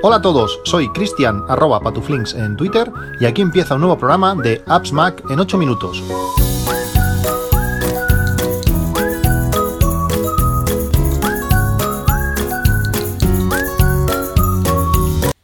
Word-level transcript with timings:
Hola 0.00 0.16
a 0.16 0.22
todos, 0.22 0.60
soy 0.64 0.88
Cristian 0.92 1.44
arroba 1.48 1.80
patuflinks 1.80 2.34
en 2.34 2.56
Twitter 2.56 2.90
y 3.20 3.26
aquí 3.26 3.42
empieza 3.42 3.74
un 3.74 3.80
nuevo 3.80 3.98
programa 3.98 4.34
de 4.34 4.62
Apps 4.66 4.92
Mac 4.92 5.22
en 5.28 5.40
8 5.40 5.58
minutos. 5.58 6.02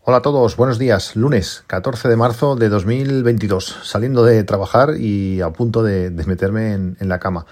Hola 0.06 0.18
a 0.18 0.22
todos, 0.22 0.56
buenos 0.56 0.78
días. 0.78 1.16
Lunes 1.16 1.64
14 1.66 2.08
de 2.08 2.16
marzo 2.16 2.56
de 2.56 2.68
2022, 2.68 3.80
saliendo 3.82 4.22
de 4.22 4.44
trabajar 4.44 4.96
y 4.98 5.40
a 5.40 5.50
punto 5.50 5.82
de, 5.82 6.10
meterme 6.26 6.74
en, 6.74 6.96
la 7.00 7.18
cama. 7.18 7.46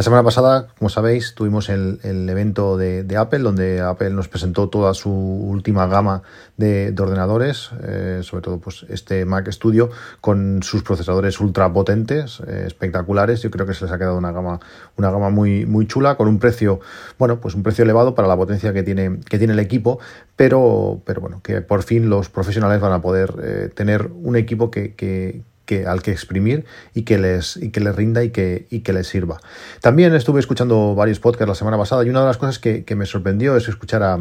La 0.00 0.04
semana 0.04 0.22
pasada, 0.22 0.68
como 0.78 0.88
sabéis, 0.88 1.34
tuvimos 1.34 1.68
el, 1.68 2.00
evento 2.02 2.78
de, 2.78 3.04
Apple, 3.18 3.40
donde 3.40 3.82
Apple 3.82 4.08
nos 4.08 4.28
presentó 4.28 4.70
toda 4.70 4.94
su 4.94 5.10
última 5.10 5.86
gama 5.88 6.22
de, 6.56 6.94
ordenadores, 6.98 7.68
eh, 7.82 8.20
sobre 8.22 8.40
todo 8.40 8.60
pues 8.60 8.86
este 8.88 9.26
Mac 9.26 9.50
Studio 9.52 9.90
con 10.22 10.62
sus 10.62 10.82
procesadores 10.82 11.38
ultra 11.38 11.70
potentes, 11.70 12.40
eh, 12.46 12.64
espectaculares. 12.66 13.42
Yo 13.42 13.50
creo 13.50 13.66
que 13.66 13.74
se 13.74 13.84
les 13.84 13.92
ha 13.92 13.98
quedado 13.98 14.16
una 14.16 14.32
gama, 14.32 14.60
una 14.96 15.10
gama 15.10 15.28
muy, 15.28 15.66
muy 15.66 15.86
chula, 15.86 16.14
con 16.14 16.28
un 16.28 16.38
precio, 16.38 16.80
bueno, 17.18 17.38
pues 17.42 17.54
un 17.54 17.62
precio 17.62 17.84
elevado 17.84 18.14
para 18.14 18.26
la 18.26 18.38
potencia 18.38 18.72
que 18.72 18.82
tiene, 18.82 19.20
que 19.28 19.36
tiene 19.36 19.52
el 19.52 19.58
equipo, 19.58 19.98
pero, 20.34 21.02
pero 21.04 21.20
bueno, 21.20 21.42
que 21.42 21.60
por 21.60 21.82
fin 21.82 22.08
los 22.08 22.30
profesionales 22.30 22.80
van 22.80 22.92
a 22.92 23.02
poder 23.02 23.34
eh, 23.42 23.68
tener 23.74 24.10
un 24.14 24.36
equipo 24.36 24.70
que, 24.70 25.42
al 25.86 26.02
que 26.02 26.10
exprimir 26.10 26.64
y 26.94 27.02
que 27.02 27.18
les, 27.18 27.56
y 27.56 27.70
que 27.70 27.80
les 27.80 27.94
rinda 27.94 28.22
y 28.24 28.30
que, 28.30 28.66
y 28.70 28.80
que 28.80 28.92
les 28.92 29.06
sirva. 29.06 29.40
También 29.80 30.14
estuve 30.14 30.40
escuchando 30.40 30.94
varios 30.94 31.20
podcasts 31.20 31.48
la 31.48 31.54
semana 31.54 31.78
pasada 31.78 32.04
y 32.04 32.10
una 32.10 32.20
de 32.20 32.26
las 32.26 32.38
cosas 32.38 32.58
que, 32.58 32.84
me 32.96 33.06
sorprendió 33.06 33.56
es 33.56 33.68
escuchar 33.68 34.02
a, 34.02 34.18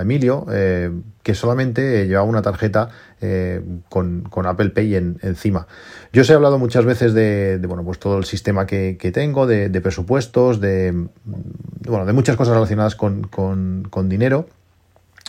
Emilio 0.00 0.46
eh, 0.50 0.90
que 1.22 1.34
solamente 1.34 2.06
llevaba 2.06 2.26
una 2.26 2.40
tarjeta 2.40 2.88
eh, 3.20 3.60
con, 3.88 4.24
Apple 4.46 4.70
Pay 4.70 4.94
encima. 4.94 5.66
Yo 6.12 6.22
os 6.22 6.30
he 6.30 6.34
hablado 6.34 6.58
muchas 6.58 6.84
veces 6.84 7.14
de, 7.14 7.60
bueno, 7.66 7.84
pues 7.84 7.98
todo 7.98 8.18
el 8.18 8.24
sistema 8.24 8.66
que, 8.66 8.96
tengo, 9.12 9.46
de, 9.46 9.68
presupuestos, 9.80 10.60
de, 10.60 11.08
bueno, 11.24 12.06
de 12.06 12.12
muchas 12.12 12.36
cosas 12.36 12.54
relacionadas 12.54 12.96
con, 12.96 13.24
con 13.24 14.08
dinero 14.08 14.46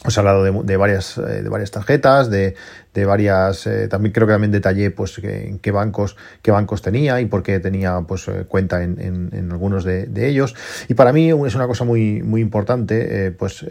os 0.06 0.18
he 0.18 0.20
hablado 0.20 0.44
de, 0.44 0.78
varias, 0.78 1.18
eh, 1.18 1.44
de 1.44 1.50
varias 1.50 1.72
tarjetas, 1.72 2.30
de, 2.30 2.56
de 2.94 3.06
varias. 3.06 3.66
Eh, 3.68 3.88
también 3.88 4.12
creo 4.12 4.28
que 4.28 4.34
también 4.34 4.52
detallé 4.52 4.92
pues 4.92 5.18
en 5.20 5.60
qué 5.60 5.72
bancos, 5.72 6.18
qué 6.42 6.52
bancos 6.52 6.82
tenía 6.82 7.22
y 7.22 7.26
por 7.26 7.44
qué 7.44 7.60
tenía 7.60 8.02
pues 8.08 8.28
eh, 8.28 8.46
cuenta 8.48 8.84
en, 8.84 9.00
en, 9.00 9.52
algunos 9.52 9.84
de, 9.84 10.10
ellos. 10.28 10.56
Y 10.88 10.94
para 10.94 11.14
mí 11.14 11.30
es 11.30 11.56
una 11.56 11.68
cosa 11.68 11.84
muy, 11.84 12.22
muy 12.22 12.42
importante, 12.42 13.32
pues 13.32 13.66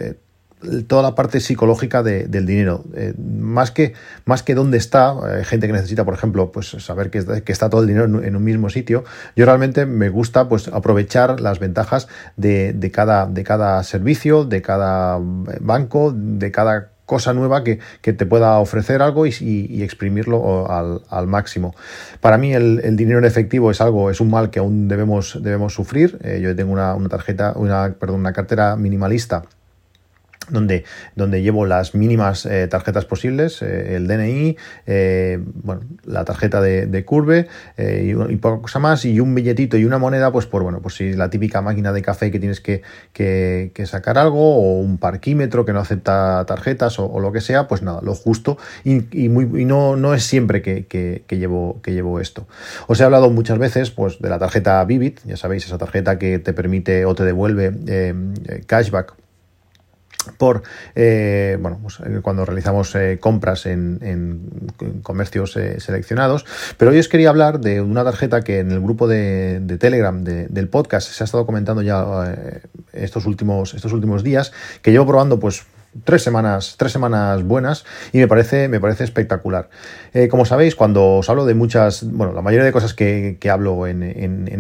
toda 0.87 1.03
la 1.03 1.15
parte 1.15 1.41
psicológica 1.41 2.03
del 2.03 2.47
dinero. 2.47 2.85
Eh, 2.95 3.15
más, 3.19 3.71
que, 3.71 3.95
más 4.25 4.43
que 4.43 4.55
dónde 4.55 4.79
está, 4.79 5.15
hay 5.39 5.45
gente 5.45 5.67
que 5.67 5.73
necesita, 5.73 6.05
por 6.05 6.15
ejemplo, 6.15 6.53
pues 6.53 6.69
saber 6.69 7.11
que, 7.11 7.43
que 7.43 7.53
está 7.53 7.71
todo 7.71 7.83
el 7.83 7.87
dinero 7.87 8.05
en, 8.05 8.37
un 8.37 8.45
mismo 8.45 8.71
sitio. 8.71 9.05
Yo 9.37 9.45
realmente 9.47 9.87
me 9.87 10.09
gusta 10.09 10.49
pues 10.49 10.69
aprovechar 10.69 11.41
las 11.41 11.59
ventajas 11.59 12.09
de, 12.37 12.73
de, 12.73 12.91
cada, 12.91 13.27
de 13.27 13.45
cada 13.45 13.83
servicio, 13.83 14.45
de 14.45 14.63
cada 14.63 15.19
banco, 15.21 16.13
de 16.15 16.51
cada 16.51 16.93
cosa 17.13 17.35
nueva 17.35 17.63
que, 17.63 17.79
que 18.01 18.15
te 18.15 18.25
pueda 18.25 18.59
ofrecer 18.59 19.03
algo 19.03 19.27
y, 19.27 19.83
exprimirlo 19.83 20.71
al, 20.71 21.03
al, 21.11 21.27
máximo. 21.27 21.75
Para 22.21 22.39
mí 22.39 22.55
el, 22.55 22.97
dinero 22.97 23.19
en 23.19 23.27
efectivo 23.27 23.71
es 23.71 23.83
algo, 23.83 24.11
es 24.11 24.21
un 24.21 24.31
mal 24.31 24.49
que 24.49 24.61
aún 24.61 24.89
debemos, 24.89 25.39
debemos 25.43 25.75
sufrir. 25.75 26.19
Eh, 26.23 26.41
yo 26.43 26.57
tengo 26.57 26.73
una, 26.73 26.95
una 26.95 27.11
tarjeta, 27.11 27.53
una, 27.57 27.95
perdón, 27.99 28.21
una 28.21 28.33
cartera 28.33 28.77
minimalista 28.77 29.43
donde, 30.51 30.85
donde 31.17 31.43
llevo 31.43 31.67
las 31.67 31.95
mínimas 31.95 32.47
eh, 32.47 32.67
tarjetas 32.69 33.05
posibles, 33.05 33.63
eh, 33.63 33.97
el 33.97 34.07
DNI, 34.07 34.57
eh, 34.87 35.39
bueno, 35.63 35.83
la 36.05 36.25
tarjeta 36.25 36.61
de, 36.61 37.05
Curve 37.05 37.49
y, 37.79 38.11
y, 38.11 38.37
poca 38.37 38.63
cosa 38.63 38.79
más, 38.79 39.05
y 39.05 39.19
un 39.21 39.35
billetito 39.35 39.77
y 39.77 39.85
una 39.85 39.99
moneda, 39.99 40.31
pues 40.31 40.47
por 40.47 40.63
bueno, 40.63 40.81
pues 40.81 40.95
si 40.95 41.15
la 41.15 41.31
típica 41.31 41.61
máquina 41.63 41.93
de 41.93 42.03
café 42.03 42.31
que 42.31 42.39
tienes 42.39 42.61
que, 42.61 42.83
que, 43.13 43.71
sacar 43.87 44.19
algo, 44.19 44.57
o 44.57 44.79
un 44.79 44.99
parquímetro 44.99 45.65
que 45.65 45.73
no 45.73 45.81
acepta 45.81 46.45
tarjetas, 46.47 46.99
o, 46.99 47.21
lo 47.21 47.33
que 47.33 47.41
sea, 47.41 47.67
pues 47.69 47.83
nada, 47.83 48.01
lo 48.03 48.15
justo, 48.15 48.59
y, 48.85 49.29
muy, 49.29 49.63
y 49.63 49.65
no, 49.65 49.97
no 49.97 50.15
es 50.15 50.25
siempre 50.25 50.63
que, 50.63 50.87
que, 50.87 51.37
llevo, 51.37 51.81
que 51.83 51.93
llevo 51.93 52.21
esto. 52.21 52.47
Os 52.87 53.01
he 53.01 53.05
hablado 53.05 53.31
muchas 53.31 53.59
veces 53.59 53.91
pues, 53.91 54.21
de 54.21 54.29
la 54.29 54.39
tarjeta 54.39 54.85
Vivid, 54.85 55.19
ya 55.25 55.37
sabéis, 55.37 55.67
esa 55.67 55.79
tarjeta 55.79 56.19
que 56.19 56.39
te 56.39 56.53
permite 56.53 57.05
o 57.05 57.15
te 57.15 57.25
devuelve 57.25 57.73
cashback 58.67 59.22
por 60.37 60.63
eh, 60.95 61.57
bueno 61.61 61.79
pues, 61.83 61.99
eh, 62.01 62.21
cuando 62.23 62.45
realizamos 62.45 62.95
eh, 62.95 63.19
compras 63.21 63.67
en, 63.67 64.41
comercios 65.03 65.53
seleccionados. 65.79 66.45
Pero 66.77 66.91
hoy 66.91 66.99
os 66.99 67.09
quería 67.09 67.31
hablar 67.31 67.61
de 67.61 67.81
una 67.81 68.05
tarjeta 68.05 68.43
que 68.43 68.61
en 68.61 68.71
el 68.71 68.81
grupo 68.81 69.09
de, 69.09 69.61
Telegram 69.79 70.23
del 70.23 70.69
podcast 70.69 71.11
se 71.11 71.23
ha 71.23 71.27
estado 71.27 71.47
comentando 71.47 71.83
ya 71.83 72.37
estos 72.93 73.27
últimos 73.27 73.75
estos 73.75 73.93
últimos 73.93 74.23
días 74.23 74.53
que 74.83 74.91
llevo 74.93 75.07
probando 75.07 75.41
pues 75.41 75.65
tres 76.05 76.23
semanas, 76.23 76.77
tres 76.79 76.93
semanas 76.93 77.43
buenas 77.43 77.85
y 78.13 78.19
me 78.19 78.29
parece, 78.29 78.69
me 78.69 78.81
parece 78.81 79.05
espectacular. 79.05 79.69
Eh, 80.15 80.29
como 80.29 80.45
sabéis, 80.45 80.75
cuando 80.75 81.17
os 81.17 81.29
hablo 81.31 81.45
de 81.45 81.55
muchas, 81.55 82.05
bueno, 82.11 82.33
la 82.33 82.43
mayoría 82.43 82.65
de 82.65 82.73
cosas 82.73 82.95
que, 82.95 83.39
hablo 83.51 83.87
en, 83.87 84.03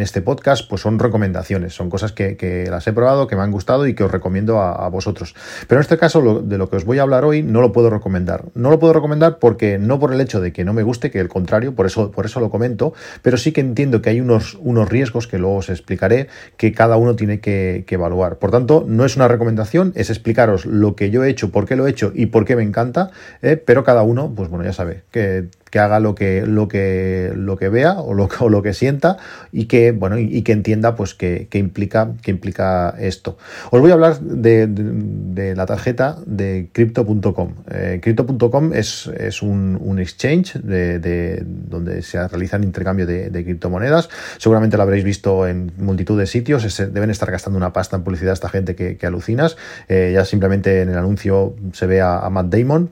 este 0.01 0.21
podcast, 0.21 0.69
pues 0.69 0.83
son 0.83 0.99
recomendaciones, 0.99 1.75
son 1.75 1.89
cosas 1.89 2.13
que, 2.13 2.67
las 2.69 2.87
he 2.87 2.93
probado, 2.93 3.27
que 3.27 3.37
me 3.37 3.43
han 3.43 3.51
gustado 3.51 3.87
y 3.87 3.95
que 3.95 4.05
os 4.05 4.11
recomiendo 4.11 4.61
a, 4.61 4.89
vosotros. 4.89 5.35
Pero 5.69 5.81
en 5.81 5.83
este 5.83 5.97
caso, 5.97 6.43
de 6.43 6.59
lo 6.59 6.69
que 6.69 6.77
os 6.77 6.85
voy 6.85 6.99
a 6.99 7.03
hablar 7.03 7.25
hoy, 7.25 7.43
no 7.43 7.61
lo 7.61 7.73
puedo 7.73 7.89
recomendar. 7.89 8.45
No 8.55 8.71
lo 8.71 8.79
puedo 8.79 8.93
recomendar 8.93 9.39
porque 9.39 9.79
no 9.79 9.99
por 9.99 10.13
el 10.13 10.21
hecho 10.21 10.41
de 10.41 10.53
que 10.53 10.65
no 10.65 10.73
me 10.73 10.83
guste, 10.83 11.11
que 11.11 11.21
el 11.21 11.29
contrario, 11.29 11.75
por 11.75 11.87
eso, 11.87 12.11
por 12.11 12.27
eso 12.27 12.41
lo 12.41 12.51
comento, 12.51 12.93
pero 13.23 13.37
sí 13.37 13.53
que 13.53 13.61
entiendo 13.61 14.03
que 14.03 14.11
hay 14.11 14.21
unos, 14.21 14.59
unos 14.61 14.89
riesgos 14.89 15.27
que 15.27 15.39
luego 15.39 15.57
os 15.57 15.71
explicaré 15.71 16.29
que 16.57 16.73
cada 16.73 16.97
uno 16.97 17.17
tiene 17.17 17.41
que, 17.41 17.85
que 17.87 17.95
evaluar. 17.95 18.39
Por 18.39 18.51
tanto, 18.51 18.85
no 18.87 19.05
es 19.05 19.17
una 19.17 19.29
recomendación, 19.29 19.93
es 19.95 20.11
explicaros 20.11 20.67
lo 20.67 20.95
que 20.95 21.11
yo 21.11 21.22
he 21.25 21.31
hecho, 21.31 21.51
por 21.51 21.67
qué 21.67 21.77
lo 21.77 21.87
he 21.87 21.91
hecho 21.91 22.13
y 22.15 22.27
por 22.27 22.45
qué 22.45 22.57
me 22.57 22.63
encanta, 22.63 23.11
eh, 23.43 23.57
pero 23.57 23.85
cada 23.85 24.03
uno, 24.03 24.33
pues 24.35 24.49
bueno, 24.49 24.65
ya 24.65 24.73
sabe 24.73 25.03
que 25.11 25.49
que 25.73 25.79
haga 25.79 26.01
lo 26.01 26.15
que, 26.15 26.45
lo 26.47 26.69
que, 26.69 27.33
lo 27.35 27.57
que 27.57 27.71
vea 27.71 27.95
o 27.95 28.13
lo, 28.13 28.29
o 28.41 28.49
lo 28.51 28.63
que 28.63 28.75
sienta 28.75 29.17
y 29.53 29.65
que, 29.65 29.93
bueno, 29.93 30.19
y, 30.19 30.43
que 30.43 30.53
entienda 30.53 30.95
pues 30.95 31.15
qué 31.15 31.49
implica, 31.55 32.13
qué 32.21 32.31
implica 32.31 32.95
esto. 32.99 33.39
Os 33.71 33.81
voy 33.81 33.91
a 33.91 33.95
hablar 33.95 34.21
de, 34.21 34.67
de, 34.69 35.57
la 35.57 35.65
tarjeta 35.65 36.19
de 36.27 36.69
crypto.com. 36.73 37.55
Eh, 37.71 38.01
crypto.com 38.03 38.75
es, 38.75 39.07
es 39.19 39.41
un, 39.41 39.79
un 39.81 39.99
exchange 39.99 40.59
de, 40.63 41.43
donde 41.43 42.03
se 42.03 42.29
realizan 42.29 42.65
intercambio 42.65 43.07
de, 43.07 43.31
criptomonedas. 43.43 44.11
Seguramente 44.37 44.77
lo 44.77 44.83
habréis 44.83 45.05
visto 45.05 45.47
en 45.47 45.73
multitud 45.79 46.19
de 46.19 46.27
sitios. 46.27 46.77
deben 46.93 47.09
estar 47.09 47.31
gastando 47.31 47.57
una 47.57 47.73
pasta 47.73 47.97
en 47.97 48.05
publicidad 48.05 48.35
esta 48.35 48.51
gente 48.51 48.77
que, 48.77 49.07
alucinas. 49.07 49.57
Eh, 49.89 50.11
ya 50.13 50.27
simplemente 50.27 50.83
en 50.83 50.91
el 50.91 50.99
anuncio 50.99 51.57
se 51.73 51.87
ve 51.87 52.03
a 52.03 52.29
Matt 52.29 52.55
Damon 52.55 52.91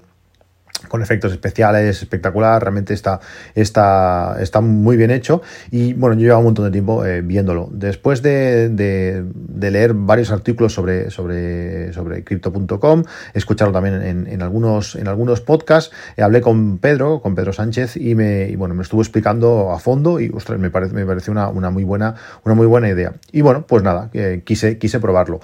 con 0.89 1.03
efectos 1.03 1.33
especiales, 1.33 2.03
espectacular, 2.03 2.61
realmente 2.63 2.95
está, 2.95 3.21
está, 3.55 4.37
está 4.41 4.61
muy 4.61 4.97
bien 4.97 5.11
hecho 5.11 5.43
y 5.71 5.95
bueno, 5.95 6.17
yo 6.17 6.27
llevo 6.27 6.39
un 6.39 6.45
montón 6.47 6.65
de 6.65 6.71
tiempo 6.71 7.05
eh, 7.05 7.23
viéndolo. 7.23 7.69
Después 7.73 8.23
de, 8.23 8.69
de, 8.69 9.71
leer 9.71 9.95
varios 9.95 10.33
artículos 10.33 10.73
sobre, 10.73 11.11
sobre, 11.11 11.93
sobre 11.93 12.25
crypto.com, 12.25 13.05
escucharlo 13.35 13.73
también 13.73 14.03
en, 14.03 14.27
en, 14.27 14.43
algunos, 14.43 14.97
en 14.97 15.07
algunos 15.09 15.41
podcasts, 15.41 15.95
eh, 16.17 16.23
hablé 16.23 16.41
con 16.41 16.79
Pedro, 16.79 17.21
con 17.21 17.35
Pedro 17.35 17.53
Sánchez 17.53 17.97
y 17.97 18.15
me, 18.15 18.49
y 18.49 18.57
bueno, 18.57 18.75
me 18.75 18.83
estuvo 18.83 19.01
explicando 19.01 19.71
a 19.71 19.79
fondo 19.79 20.21
y 20.21 20.31
ostras, 20.35 20.59
me, 20.59 20.71
parece, 20.71 20.95
me 20.95 21.07
pareció 21.07 21.33
una, 21.33 21.49
una, 21.49 21.71
muy 21.71 21.85
buena, 21.85 22.15
una 22.45 22.55
muy 22.55 22.67
buena 22.67 22.89
idea. 22.89 23.15
Y 23.33 23.43
bueno, 23.43 23.65
pues 23.67 23.83
nada, 23.83 24.11
eh, 24.13 24.43
quise, 24.45 24.79
quise 24.79 24.99
probarlo. 24.99 25.41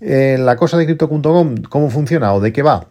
la 0.00 0.56
cosa 0.56 0.76
de 0.76 0.84
crypto.com, 0.84 1.56
¿cómo 1.68 1.90
funciona 1.90 2.34
o 2.34 2.40
de 2.40 2.52
qué 2.52 2.62
va? 2.62 2.86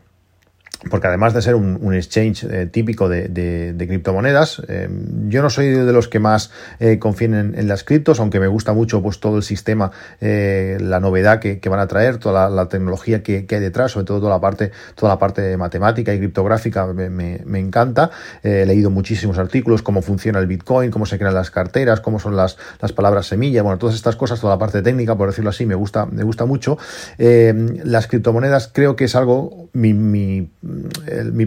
Porque 0.89 1.07
además 1.07 1.33
de 1.33 1.41
ser 1.41 1.55
un, 1.55 1.93
exchange 1.93 2.45
eh, 2.45 2.65
típico 2.65 3.09
de, 3.09 3.75
criptomonedas, 3.77 4.61
eh, 4.67 4.87
yo 5.27 5.41
no 5.41 5.49
soy 5.49 5.67
de 5.67 5.91
los 5.91 6.07
que 6.07 6.19
más 6.19 6.51
eh, 6.79 6.99
confíen 6.99 7.33
en, 7.33 7.67
las 7.67 7.83
criptos, 7.83 8.19
aunque 8.19 8.39
me 8.39 8.47
gusta 8.47 8.71
mucho 8.73 9.01
pues 9.01 9.19
todo 9.19 9.37
el 9.37 9.43
sistema, 9.43 9.91
la 10.21 10.99
novedad 10.99 11.39
que, 11.39 11.69
van 11.69 11.79
a 11.79 11.87
traer, 11.87 12.17
toda 12.17 12.49
la, 12.49 12.69
tecnología 12.69 13.21
que, 13.23 13.45
hay 13.49 13.59
detrás, 13.59 13.91
sobre 13.91 14.05
todo 14.05 14.19
toda 14.19 14.31
la 14.31 14.39
parte, 14.39 14.71
toda 14.95 15.11
la 15.11 15.19
parte 15.19 15.57
matemática 15.57 16.13
y 16.13 16.17
criptográfica 16.17 16.87
me, 16.87 17.59
encanta. 17.59 18.11
he 18.41 18.65
leído 18.65 18.89
muchísimos 18.89 19.37
artículos, 19.37 19.81
cómo 19.81 20.01
funciona 20.01 20.39
el 20.39 20.47
Bitcoin, 20.47 20.91
cómo 20.91 21.05
se 21.05 21.17
crean 21.17 21.33
las 21.33 21.51
carteras, 21.51 21.99
cómo 21.99 22.19
son 22.19 22.35
las, 22.35 22.57
las 22.81 22.93
palabras 22.93 23.27
semilla, 23.27 23.61
bueno, 23.63 23.77
todas 23.77 23.95
estas 23.95 24.15
cosas, 24.15 24.39
toda 24.39 24.55
la 24.55 24.59
parte 24.59 24.81
técnica, 24.81 25.15
por 25.15 25.27
decirlo 25.27 25.49
así, 25.49 25.65
me 25.65 25.75
gusta, 25.75 26.05
me 26.05 26.23
gusta 26.23 26.45
mucho. 26.45 26.77
las 27.17 28.07
criptomonedas 28.07 28.69
creo 28.73 28.95
que 28.95 29.05
es 29.05 29.15
algo, 29.15 29.69
mi 29.73 29.93
mi 29.93 30.49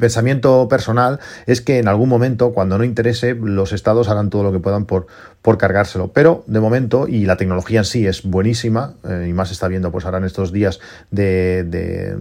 pensamiento 0.01 0.67
personal 0.69 1.21
es 1.47 1.61
que 1.61 1.79
en 1.79 1.89
algún 1.89 2.09
momento, 2.09 2.53
cuando 2.53 2.77
no 2.77 2.85
interese, 2.85 3.35
los 3.35 3.73
estados 3.73 4.09
harán 4.09 4.31
todo 4.31 4.43
lo 4.43 4.53
que 4.53 4.59
puedan 4.59 4.85
por, 4.85 5.07
por 5.43 5.59
cargárselo. 5.59 6.13
Pero 6.13 6.45
de 6.47 6.61
momento, 6.61 7.07
y 7.09 7.25
la 7.25 7.37
tecnología 7.37 7.79
en 7.79 7.85
sí 7.85 8.07
es 8.07 8.23
buenísima, 8.23 8.95
eh, 9.09 9.27
y 9.29 9.33
más 9.33 9.51
está 9.51 9.69
viendo 9.69 9.93
pues 9.93 10.05
ahora 10.05 10.19
en 10.19 10.25
estos 10.25 10.53
días 10.53 10.81
de, 11.11 12.17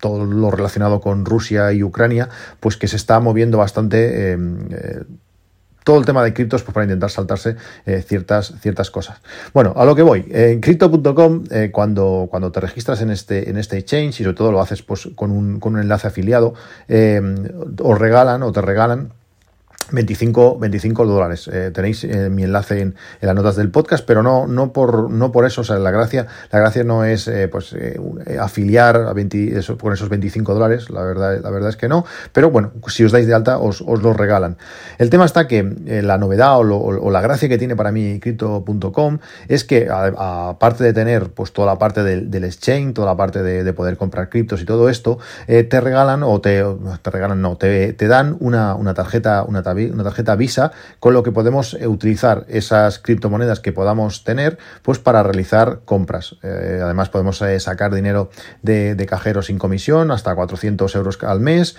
todo 0.00 0.24
lo 0.24 0.50
relacionado 0.50 1.00
con 1.00 1.24
Rusia 1.24 1.72
y 1.72 1.82
Ucrania, 1.82 2.28
pues 2.60 2.76
que 2.76 2.88
se 2.88 2.96
está 2.96 3.18
moviendo 3.20 3.58
bastante. 3.58 4.32
Eh, 4.32 4.38
eh, 4.70 5.04
todo 5.86 6.00
el 6.00 6.04
tema 6.04 6.24
de 6.24 6.34
criptos 6.34 6.64
pues, 6.64 6.74
para 6.74 6.82
intentar 6.82 7.10
saltarse 7.10 7.54
ciertas, 8.06 8.54
ciertas 8.60 8.90
cosas. 8.90 9.20
Bueno, 9.54 9.72
a 9.76 9.84
lo 9.84 9.94
que 9.94 10.02
voy. 10.02 10.26
En 10.30 10.60
crypto.com, 10.60 11.44
cuando, 11.70 12.26
cuando 12.28 12.50
te 12.50 12.58
registras 12.58 13.00
en 13.02 13.10
este, 13.10 13.48
en 13.48 13.56
este 13.56 13.78
exchange 13.78 14.20
y 14.20 14.24
sobre 14.24 14.34
todo 14.34 14.50
lo 14.50 14.60
haces 14.60 14.82
pues, 14.82 15.08
con, 15.14 15.30
un, 15.30 15.60
con 15.60 15.74
un 15.74 15.82
enlace 15.82 16.08
afiliado, 16.08 16.54
os 16.88 17.98
regalan 18.00 18.42
o 18.42 18.50
te 18.50 18.60
regalan 18.62 19.12
25, 19.92 20.58
25 20.58 21.06
dólares. 21.06 21.48
Eh, 21.52 21.70
tenéis 21.72 22.04
eh, 22.04 22.28
mi 22.30 22.42
enlace 22.44 22.80
en, 22.80 22.94
las 23.20 23.34
notas 23.34 23.56
del 23.56 23.70
podcast, 23.70 24.04
pero 24.04 24.22
no, 24.22 24.46
no, 24.46 24.72
por, 24.72 25.10
no 25.10 25.32
por 25.32 25.46
eso. 25.46 25.60
O 25.60 25.64
sea, 25.64 25.78
la 25.78 25.90
gracia, 25.90 26.26
la 26.50 26.58
gracia 26.58 26.84
no 26.84 27.04
es 27.04 27.28
eh, 27.28 27.48
pues, 27.48 27.74
afiliar 28.40 28.96
a 28.96 29.12
20, 29.12 29.58
eso, 29.58 29.78
con 29.78 29.92
esos 29.92 30.08
25 30.08 30.54
dólares. 30.54 30.90
La 30.90 31.02
verdad, 31.02 31.40
la 31.42 31.50
verdad 31.50 31.70
es 31.70 31.76
que 31.76 31.88
no. 31.88 32.04
Pero 32.32 32.50
bueno, 32.50 32.72
si 32.88 33.04
os 33.04 33.12
dais 33.12 33.26
de 33.26 33.34
alta, 33.34 33.58
os, 33.58 33.82
os 33.86 34.02
lo 34.02 34.12
regalan. 34.12 34.56
El 34.98 35.10
tema 35.10 35.24
está 35.24 35.46
que 35.46 35.62
la 36.02 36.18
novedad 36.18 36.58
o, 36.58 37.10
la 37.10 37.20
gracia 37.20 37.48
que 37.48 37.58
tiene 37.58 37.76
para 37.76 37.92
mí 37.92 38.18
Crypto.com 38.20 39.18
es 39.48 39.64
que, 39.64 39.88
aparte 39.90 40.84
de 40.84 40.92
tener 40.92 41.30
pues, 41.30 41.52
toda 41.52 41.66
la 41.66 41.78
parte 41.78 42.02
del, 42.02 42.30
del 42.30 42.44
exchange, 42.44 42.94
toda 42.94 43.06
la 43.06 43.16
parte 43.16 43.42
de, 43.42 43.72
poder 43.76 43.96
comprar 43.96 44.30
criptos 44.30 44.62
y 44.62 44.64
todo 44.64 44.88
esto, 44.88 45.18
te 45.46 45.80
regalan 45.80 46.22
o 46.22 46.40
te, 46.40 46.64
te 47.02 47.10
regalan, 47.10 47.42
no, 47.42 47.56
te, 47.56 47.92
te 47.92 48.08
dan 48.08 48.36
una, 48.40 48.74
una 48.74 48.94
tarjeta, 48.94 49.42
una 49.42 49.62
tarjeta 49.62 49.75
una 49.84 50.04
tarjeta 50.04 50.34
Visa, 50.36 50.72
con 50.98 51.14
lo 51.14 51.22
que 51.22 51.32
podemos 51.32 51.74
eh, 51.74 51.86
utilizar 51.86 52.44
esas 52.48 52.98
criptomonedas 52.98 53.60
que 53.60 53.72
podamos 53.72 54.24
tener, 54.24 54.58
pues 54.82 54.98
para 54.98 55.22
realizar 55.22 55.80
compras. 55.84 56.36
Eh, 56.42 56.80
además 56.82 57.08
podemos 57.08 57.40
eh, 57.42 57.60
sacar 57.60 57.94
dinero 57.94 58.30
de, 58.62 58.94
de, 58.94 59.06
cajero 59.06 59.42
sin 59.42 59.58
comisión, 59.58 60.10
hasta 60.10 60.34
400 60.34 60.94
euros 60.94 61.22
al 61.22 61.40
mes. 61.40 61.76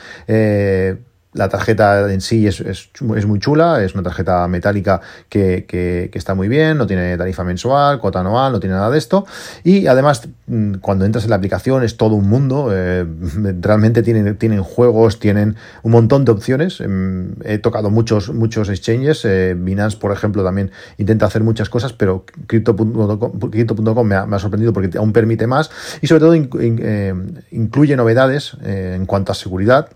La 1.34 1.50
tarjeta 1.50 2.12
en 2.12 2.22
sí 2.22 2.48
es, 2.48 2.62
es, 2.62 2.90
muy 2.98 3.40
chula, 3.40 3.84
es 3.84 3.94
una 3.94 4.02
tarjeta 4.02 4.48
metálica 4.48 5.02
que, 5.28 5.66
que, 5.68 6.10
está 6.14 6.34
muy 6.34 6.48
bien, 6.48 6.78
no 6.78 6.88
tiene 6.88 7.16
tarifa 7.18 7.44
mensual, 7.44 8.00
cuota 8.00 8.22
anual, 8.22 8.54
no 8.54 8.60
tiene 8.60 8.76
nada 8.76 8.90
de 8.90 8.98
esto. 8.98 9.26
Y 9.64 9.88
además, 9.88 10.30
mm, 10.48 10.76
cuando 10.76 11.06
entras 11.06 11.26
en 11.26 11.32
la 11.32 11.36
aplicación 11.36 11.84
es 11.84 11.98
todo 11.98 12.16
un 12.16 12.30
mundo, 12.30 12.70
eh, 12.72 13.06
realmente 13.62 14.04
tienen, 14.04 14.38
tienen 14.38 14.64
juegos, 14.64 15.20
tienen 15.20 15.58
un 15.84 15.92
montón 15.92 16.24
de 16.24 16.32
opciones. 16.32 16.80
Em, 16.80 17.36
he 17.44 17.58
tocado 17.58 17.90
muchos, 17.90 18.34
muchos 18.34 18.70
exchanges, 18.70 19.26
eh, 19.26 19.54
Binance, 19.56 19.98
por 19.98 20.14
ejemplo, 20.14 20.46
también 20.46 20.72
intenta 20.98 21.26
hacer 21.26 21.44
muchas 21.44 21.70
cosas, 21.70 21.92
pero 21.92 22.26
Crypto.com 22.48 24.08
me, 24.08 24.16
ha 24.16 24.40
sorprendido 24.40 24.72
porque 24.72 24.98
aún 24.98 25.12
permite 25.12 25.46
más 25.46 25.70
y 26.02 26.08
sobre 26.08 26.22
todo 26.22 26.34
eh, 26.34 27.14
incluye 27.52 27.98
novedades 27.98 28.56
en 28.64 29.06
cuanto 29.06 29.34
a 29.34 29.36
seguridad 29.36 29.90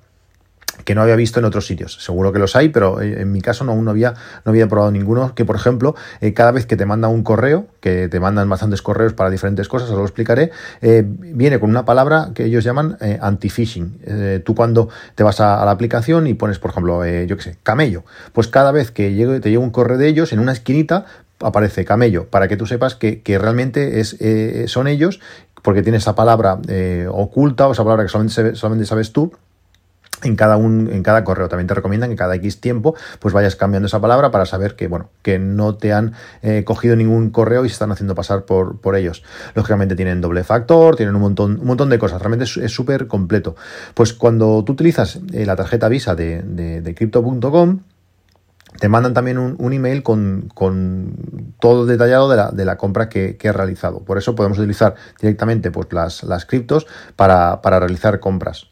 que 0.84 0.96
no 0.96 1.02
había 1.02 1.16
visto 1.16 1.40
en 1.40 1.46
otros 1.46 1.66
sitios. 1.66 1.98
Seguro 2.04 2.32
que 2.32 2.40
los 2.40 2.56
hay, 2.56 2.70
pero 2.70 3.02
eh, 3.02 3.22
en 3.22 3.32
mi 3.32 3.42
caso 3.42 3.64
no, 3.64 3.72
aún 3.72 3.86
no 3.86 3.92
había, 3.92 4.14
no 4.46 4.52
había 4.52 4.68
probado 4.68 4.92
ninguno. 4.92 5.34
Que, 5.36 5.46
por 5.46 5.56
ejemplo, 5.56 5.96
eh, 6.20 6.34
cada 6.34 6.52
vez 6.52 6.66
que 6.66 6.76
te 6.76 6.86
manda 6.86 7.08
un 7.08 7.24
correo, 7.24 7.68
que 7.80 8.08
te 8.08 8.20
mandan 8.20 8.50
bastantes 8.50 8.82
correos 8.82 9.14
para 9.14 9.30
diferentes 9.30 9.68
cosas, 9.68 9.90
os 9.90 9.98
lo 9.98 10.04
explicaré, 10.04 10.52
eh, 10.82 11.04
viene 11.06 11.60
con 11.60 11.70
una 11.70 11.86
palabra 11.86 12.32
que 12.34 12.46
ellos 12.46 12.64
llaman 12.64 12.98
anti-phishing. 13.22 14.42
tú 14.44 14.56
cuando 14.56 14.90
te 15.16 15.24
vas 15.24 15.40
a, 15.40 15.64
la 15.66 15.72
aplicación 15.72 16.28
y 16.28 16.34
pones, 16.34 16.60
por 16.60 16.72
ejemplo, 16.72 17.06
yo 17.26 17.38
qué 17.38 17.44
sé, 17.44 17.58
camello, 17.64 18.04
pues 18.34 18.48
cada 18.48 18.72
vez 18.72 18.92
que 18.92 19.14
llegue, 19.14 19.40
te 19.40 19.50
llega 19.50 19.62
un 19.62 19.72
correo 19.72 19.98
de 19.98 20.08
ellos, 20.08 20.34
en 20.34 20.40
una 20.40 20.52
esquinita 20.52 21.06
aparece 21.40 21.86
camello, 21.86 22.28
para 22.28 22.48
que 22.48 22.58
tú 22.58 22.66
sepas 22.66 22.96
que, 22.96 23.22
realmente 23.40 24.00
es, 24.00 24.18
son 24.70 24.88
ellos, 24.88 25.20
porque 25.62 25.82
tiene 25.82 25.98
esa 25.98 26.16
palabra 26.16 26.60
oculta 27.10 27.68
o 27.68 27.72
esa 27.72 27.84
palabra 27.84 28.04
que 28.04 28.10
solamente, 28.10 28.56
solamente 28.56 28.86
sabes 28.86 29.12
tú 29.12 29.32
en 30.24 30.36
cada, 30.36 30.58
un, 30.58 30.90
en 30.92 31.04
cada 31.04 31.24
correo. 31.24 31.50
También 31.50 31.68
te 31.68 31.74
recomiendan 31.74 32.10
que 32.10 32.16
cada 32.16 32.36
X 32.36 32.62
tiempo 32.62 32.96
pues 33.20 33.34
vayas 33.34 33.56
cambiando 33.56 33.88
esa 33.88 34.00
palabra 34.00 34.32
para 34.32 34.46
saber 34.46 34.76
que, 34.76 34.88
bueno, 34.88 35.10
que 35.22 35.40
no 35.40 35.76
te 35.76 35.94
han 35.94 36.14
eh, 36.42 36.64
cogido 36.64 36.96
ningún 36.96 37.30
correo 37.30 37.66
y 37.66 37.70
se 37.70 37.74
están 37.74 37.92
haciendo 37.92 38.16
pasar 38.16 38.46
por, 38.46 38.80
por 38.80 38.96
ellos. 38.96 39.24
Lógicamente 39.56 39.96
tienen 39.96 40.22
doble 40.22 40.44
factor, 40.44 40.96
tienen 40.96 41.16
un 41.16 41.22
montón, 41.22 41.60
un 41.60 41.68
montón 41.68 41.90
de 41.90 42.00
cosas. 42.00 42.22
Realmente 42.22 42.46
es 42.46 42.72
súper 42.72 43.08
completo. 43.08 43.56
Pues 43.94 44.14
cuando 44.14 44.64
tú 44.64 44.74
utilizas 44.74 45.20
eh, 45.34 45.46
la 45.46 45.56
tarjeta 45.56 45.90
Visa 45.90 46.16
de, 46.16 46.42
de, 46.42 46.96
Crypto.com, 46.96 47.80
te 48.80 48.90
mandan 48.90 49.14
también 49.14 49.38
un, 49.38 49.74
email 49.74 50.02
con, 50.02 50.50
con, 50.54 51.54
todo 51.60 51.86
detallado 51.86 52.30
de 52.30 52.38
la, 52.38 52.52
de 52.52 52.78
compra 52.78 53.10
que, 53.10 53.38
que, 53.38 53.50
he 53.50 53.52
realizado. 53.52 54.00
Por 54.00 54.18
eso 54.18 54.34
podemos 54.34 54.58
utilizar 54.58 54.96
directamente 55.20 55.72
pues, 55.72 55.88
las, 55.92 56.24
las 56.24 56.46
criptos 56.46 56.88
para, 57.16 57.62
para 57.62 57.80
realizar 57.80 58.20
compras. 58.20 58.71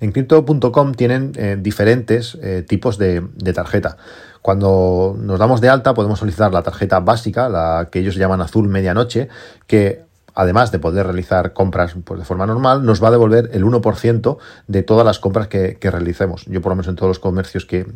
En 0.00 0.12
crypto.com 0.12 0.92
tienen 0.92 1.32
eh, 1.36 1.56
diferentes 1.58 2.36
eh, 2.42 2.62
tipos 2.66 2.98
de, 2.98 3.22
tarjeta. 3.54 3.96
Cuando 4.42 5.16
nos 5.18 5.38
damos 5.38 5.60
de 5.60 5.68
alta 5.68 5.94
podemos 5.94 6.18
solicitar 6.18 6.52
la 6.52 6.62
tarjeta 6.62 7.00
básica, 7.00 7.48
la 7.48 7.88
que 7.90 8.00
ellos 8.00 8.14
llaman 8.16 8.40
azul 8.40 8.68
medianoche, 8.68 9.28
que 9.66 10.04
además 10.34 10.70
de 10.70 10.78
poder 10.78 11.06
realizar 11.06 11.54
compras 11.54 11.96
pues, 12.04 12.20
de 12.20 12.26
forma 12.26 12.46
normal, 12.46 12.84
nos 12.84 13.02
va 13.02 13.08
a 13.08 13.10
devolver 13.10 13.48
el 13.54 13.64
1% 13.64 14.36
de 14.68 14.82
todas 14.82 15.06
las 15.06 15.18
compras 15.18 15.48
que, 15.48 15.78
realicemos. 15.80 16.44
Yo 16.44 16.60
por 16.60 16.70
lo 16.70 16.76
menos 16.76 16.88
en 16.88 16.96
todos 16.96 17.08
los 17.08 17.18
comercios 17.18 17.64
que, 17.64 17.86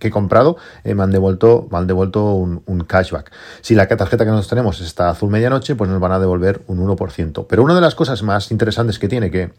he 0.00 0.10
comprado 0.10 0.56
eh, 0.82 0.94
me 0.94 1.04
han 1.04 1.12
devuelto, 1.12 1.68
me 1.70 1.78
han 1.78 1.86
devuelto 1.86 2.34
un, 2.34 2.84
cashback. 2.88 3.30
Si 3.60 3.76
la 3.76 3.86
tarjeta 3.86 4.24
que 4.24 4.30
nosotros 4.30 4.48
tenemos 4.48 4.80
está 4.80 5.10
azul 5.10 5.30
medianoche, 5.30 5.76
pues 5.76 5.88
nos 5.88 6.00
van 6.00 6.10
a 6.12 6.18
devolver 6.18 6.60
un 6.66 6.84
1%. 6.84 7.46
Pero 7.48 7.62
una 7.62 7.76
de 7.76 7.80
las 7.80 7.94
cosas 7.94 8.24
más 8.24 8.50
interesantes 8.50 8.98
que 8.98 9.06
tiene 9.06 9.30
que 9.30 9.52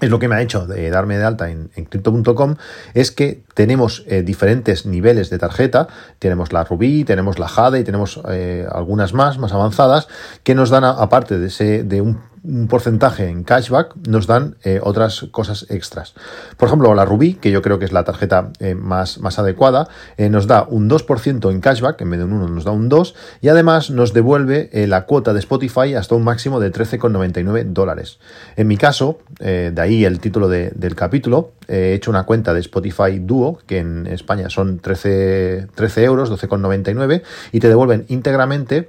es 0.00 0.10
lo 0.10 0.18
que 0.18 0.28
me 0.28 0.36
ha 0.36 0.42
hecho 0.42 0.66
de 0.66 0.90
darme 0.90 1.16
de 1.16 1.24
alta 1.24 1.50
en, 1.50 1.68
crypto.com, 1.68 2.56
es 2.94 3.10
que 3.10 3.42
tenemos 3.54 4.04
eh, 4.06 4.22
diferentes 4.22 4.86
niveles 4.86 5.30
de 5.30 5.38
tarjeta, 5.38 5.88
tenemos 6.18 6.52
la 6.52 6.64
Rubí, 6.64 7.04
tenemos 7.04 7.38
la 7.38 7.48
Jade 7.48 7.80
y 7.80 7.84
tenemos 7.84 8.20
eh, 8.28 8.66
algunas 8.70 9.14
más, 9.14 9.38
más 9.38 9.52
avanzadas, 9.52 10.08
que 10.42 10.54
nos 10.54 10.70
dan, 10.70 10.84
aparte 10.84 11.38
de, 11.38 11.46
ese, 11.46 11.84
de 11.84 12.00
un 12.00 12.20
un 12.44 12.68
porcentaje 12.68 13.28
en 13.28 13.42
cashback, 13.42 13.94
nos 14.06 14.26
dan 14.26 14.56
eh, 14.64 14.78
otras 14.82 15.26
cosas 15.30 15.66
extras. 15.70 16.14
Por 16.56 16.68
ejemplo, 16.68 16.94
la 16.94 17.04
Rubí, 17.04 17.34
que 17.34 17.50
yo 17.50 17.62
creo 17.62 17.78
que 17.78 17.86
es 17.86 17.92
la 17.92 18.04
tarjeta 18.04 18.50
eh, 18.60 18.74
más, 18.74 19.18
más 19.18 19.38
adecuada, 19.38 19.88
eh, 20.18 20.28
nos 20.28 20.46
da 20.46 20.66
un 20.68 20.88
2% 20.88 21.50
en 21.50 21.60
cashback, 21.60 22.00
en 22.02 22.10
vez 22.10 22.18
de 22.18 22.26
un 22.26 22.34
1 22.34 22.48
nos 22.48 22.64
da 22.64 22.72
un 22.72 22.88
2, 22.88 23.14
y 23.40 23.48
además 23.48 23.90
nos 23.90 24.12
devuelve 24.12 24.70
la 24.86 25.06
cuota 25.06 25.32
de 25.32 25.38
Spotify 25.38 25.94
hasta 25.94 26.14
un 26.14 26.24
máximo 26.24 26.60
de 26.60 26.70
13,99 26.70 27.64
dólares. 27.72 28.18
En 28.56 28.68
mi 28.68 28.76
caso, 28.76 29.18
de 29.38 29.74
ahí 29.80 30.04
el 30.04 30.20
título 30.20 30.48
del 30.48 30.94
capítulo, 30.94 31.52
he 31.68 31.94
hecho 31.94 32.10
una 32.10 32.24
cuenta 32.24 32.52
de 32.52 32.60
Spotify 32.60 33.18
Duo, 33.20 33.58
que 33.66 33.78
en 33.78 34.06
España 34.06 34.50
son 34.50 34.78
13, 34.78 35.68
13 35.74 36.04
euros, 36.04 36.30
12,99, 36.30 37.22
y 37.52 37.60
te 37.60 37.68
devuelven 37.68 38.04
íntegramente 38.08 38.88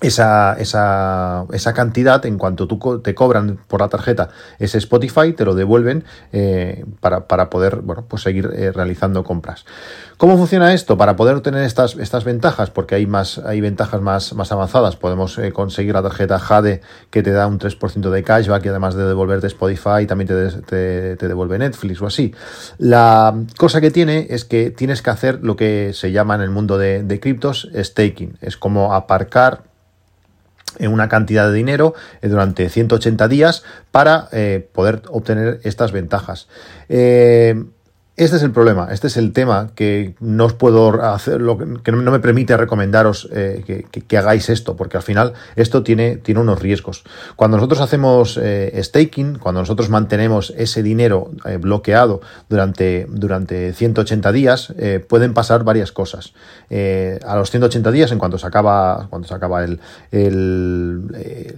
esa, 0.00 0.54
esa, 0.58 1.44
esa, 1.52 1.74
cantidad, 1.74 2.24
en 2.24 2.38
cuanto 2.38 2.68
tú 2.68 3.00
te 3.00 3.14
cobran 3.14 3.58
por 3.66 3.80
la 3.80 3.88
tarjeta 3.88 4.28
ese 4.58 4.78
Spotify, 4.78 5.32
te 5.32 5.44
lo 5.44 5.54
devuelven 5.54 6.04
eh, 6.32 6.84
para, 7.00 7.26
para, 7.26 7.50
poder 7.50 7.76
bueno, 7.76 8.04
pues 8.06 8.22
seguir 8.22 8.50
eh, 8.54 8.72
realizando 8.72 9.24
compras. 9.24 9.64
¿Cómo 10.16 10.36
funciona 10.36 10.74
esto? 10.74 10.96
Para 10.96 11.16
poder 11.16 11.36
obtener 11.36 11.62
estas, 11.62 11.96
estas 11.96 12.24
ventajas, 12.24 12.70
porque 12.70 12.96
hay, 12.96 13.06
más, 13.06 13.38
hay 13.38 13.60
ventajas 13.60 14.00
más, 14.00 14.32
más 14.34 14.50
avanzadas, 14.52 14.96
podemos 14.96 15.38
eh, 15.38 15.52
conseguir 15.52 15.94
la 15.94 16.02
tarjeta 16.02 16.38
Jade 16.38 16.80
que 17.10 17.22
te 17.22 17.30
da 17.30 17.46
un 17.46 17.58
3% 17.58 18.10
de 18.10 18.22
cashback 18.22 18.66
y 18.66 18.68
además 18.68 18.94
de 18.94 19.04
devolverte 19.04 19.46
Spotify 19.46 20.06
también 20.06 20.28
te, 20.28 21.16
te, 21.16 21.28
devuelve 21.28 21.58
Netflix 21.58 22.02
o 22.02 22.06
así. 22.06 22.34
La 22.78 23.34
cosa 23.56 23.80
que 23.80 23.90
tiene 23.90 24.26
es 24.30 24.44
que 24.44 24.70
tienes 24.70 25.02
que 25.02 25.10
hacer 25.10 25.40
lo 25.42 25.56
que 25.56 25.92
se 25.94 26.12
llama 26.12 26.34
en 26.34 26.40
el 26.40 26.50
mundo 26.50 26.78
de, 26.78 27.02
de 27.02 27.20
criptos 27.20 27.68
staking. 27.74 28.38
Es 28.40 28.56
como 28.56 28.94
aparcar 28.94 29.67
en 30.78 30.92
una 30.92 31.08
cantidad 31.08 31.48
de 31.48 31.54
dinero 31.54 31.94
eh, 32.22 32.28
durante 32.28 32.68
180 32.68 33.28
días 33.28 33.64
para 33.90 34.28
eh, 34.32 34.68
poder 34.72 35.02
obtener 35.08 35.60
estas 35.64 35.92
ventajas. 35.92 36.48
Eh, 36.88 37.64
este 38.18 38.36
es 38.36 38.42
el 38.42 38.50
problema, 38.50 38.88
este 38.90 39.06
es 39.06 39.16
el 39.16 39.32
tema 39.32 39.70
que 39.76 40.16
no 40.18 40.46
os 40.46 40.52
puedo 40.52 41.00
hacer, 41.04 41.40
que 41.84 41.92
no 41.92 42.10
me 42.10 42.18
permite 42.18 42.56
recomendaros 42.56 43.28
eh, 43.32 43.84
que, 44.08 44.18
hagáis 44.18 44.50
esto, 44.50 44.74
porque 44.74 44.96
al 44.96 45.04
final 45.04 45.34
esto 45.54 45.84
tiene, 45.84 46.16
tiene 46.16 46.40
unos 46.40 46.58
riesgos. 46.58 47.04
Cuando 47.36 47.58
nosotros 47.58 47.80
hacemos 47.80 48.36
eh, 48.42 48.76
staking, 48.82 49.38
cuando 49.38 49.60
nosotros 49.60 49.88
mantenemos 49.88 50.52
ese 50.56 50.82
dinero 50.82 51.30
eh, 51.44 51.58
bloqueado 51.58 52.20
durante, 52.48 53.06
durante 53.08 53.72
180 53.72 54.32
días, 54.32 54.74
pueden 55.08 55.32
pasar 55.32 55.62
varias 55.62 55.92
cosas. 55.92 56.32
a 56.70 57.36
los 57.36 57.50
180 57.52 57.92
días, 57.92 58.10
en 58.10 58.18
cuanto 58.18 58.36
se 58.36 58.46
acaba, 58.48 59.06
cuando 59.10 59.28
se 59.28 59.34
acaba 59.34 59.64
el, 59.64 59.78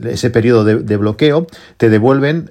ese 0.05 0.29
periodo 0.29 0.65
de, 0.65 0.97
bloqueo, 0.99 1.47
te 1.79 1.89
devuelven 1.89 2.51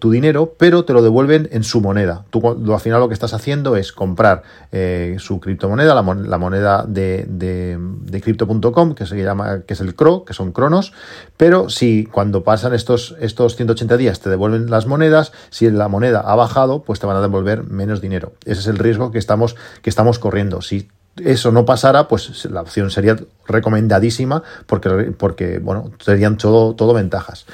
tu 0.00 0.10
dinero, 0.10 0.54
pero 0.58 0.84
te 0.84 0.92
lo 0.92 1.02
devuelven 1.02 1.48
en 1.52 1.62
su 1.62 1.80
moneda. 1.80 2.24
Tú 2.30 2.74
al 2.74 2.80
final 2.80 2.98
lo 2.98 3.06
que 3.06 3.14
estás 3.14 3.32
haciendo 3.32 3.43
es 3.76 3.92
comprar 3.92 4.42
eh, 4.72 5.16
su 5.18 5.38
criptomoneda, 5.38 5.94
la, 5.94 6.02
moneda 6.38 6.84
de, 6.86 7.26
de, 7.28 8.20
crypto.com, 8.20 8.94
que 8.94 9.06
se 9.06 9.22
llama, 9.22 9.60
que 9.66 9.74
es 9.74 9.80
el 9.80 9.94
CRO, 9.94 10.24
que 10.24 10.32
son 10.32 10.52
cronos, 10.52 10.92
pero 11.36 11.68
si 11.68 12.06
cuando 12.06 12.42
pasan 12.42 12.72
estos, 12.74 13.14
estos 13.20 13.56
180 13.56 13.96
días 13.96 14.20
te 14.20 14.30
devuelven 14.30 14.70
las 14.70 14.86
monedas, 14.86 15.32
si 15.50 15.70
la 15.70 15.88
moneda 15.88 16.20
ha 16.20 16.34
bajado, 16.34 16.82
pues 16.82 17.00
te 17.00 17.06
van 17.06 17.16
a 17.16 17.20
devolver 17.20 17.64
menos 17.64 18.00
dinero. 18.00 18.32
Ese 18.44 18.60
es 18.60 18.66
el 18.66 18.78
riesgo 18.78 19.10
que 19.10 19.18
estamos, 19.18 19.56
que 19.82 19.90
estamos 19.90 20.18
corriendo. 20.18 20.62
Si 20.62 20.88
eso 21.22 21.52
no 21.52 21.64
pasara, 21.64 22.08
pues 22.08 22.46
la 22.46 22.62
opción 22.62 22.90
sería 22.90 23.16
recomendadísima 23.46 24.42
porque, 24.66 25.12
porque 25.16 25.58
bueno, 25.58 25.92
serían 25.98 26.38
todo, 26.38 26.74
todo 26.74 26.94
ventajas. 26.94 27.46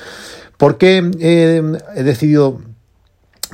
¿Por 0.57 0.79
qué 0.79 1.11
eh, 1.21 1.63
he 1.97 2.03
decidido 2.03 2.61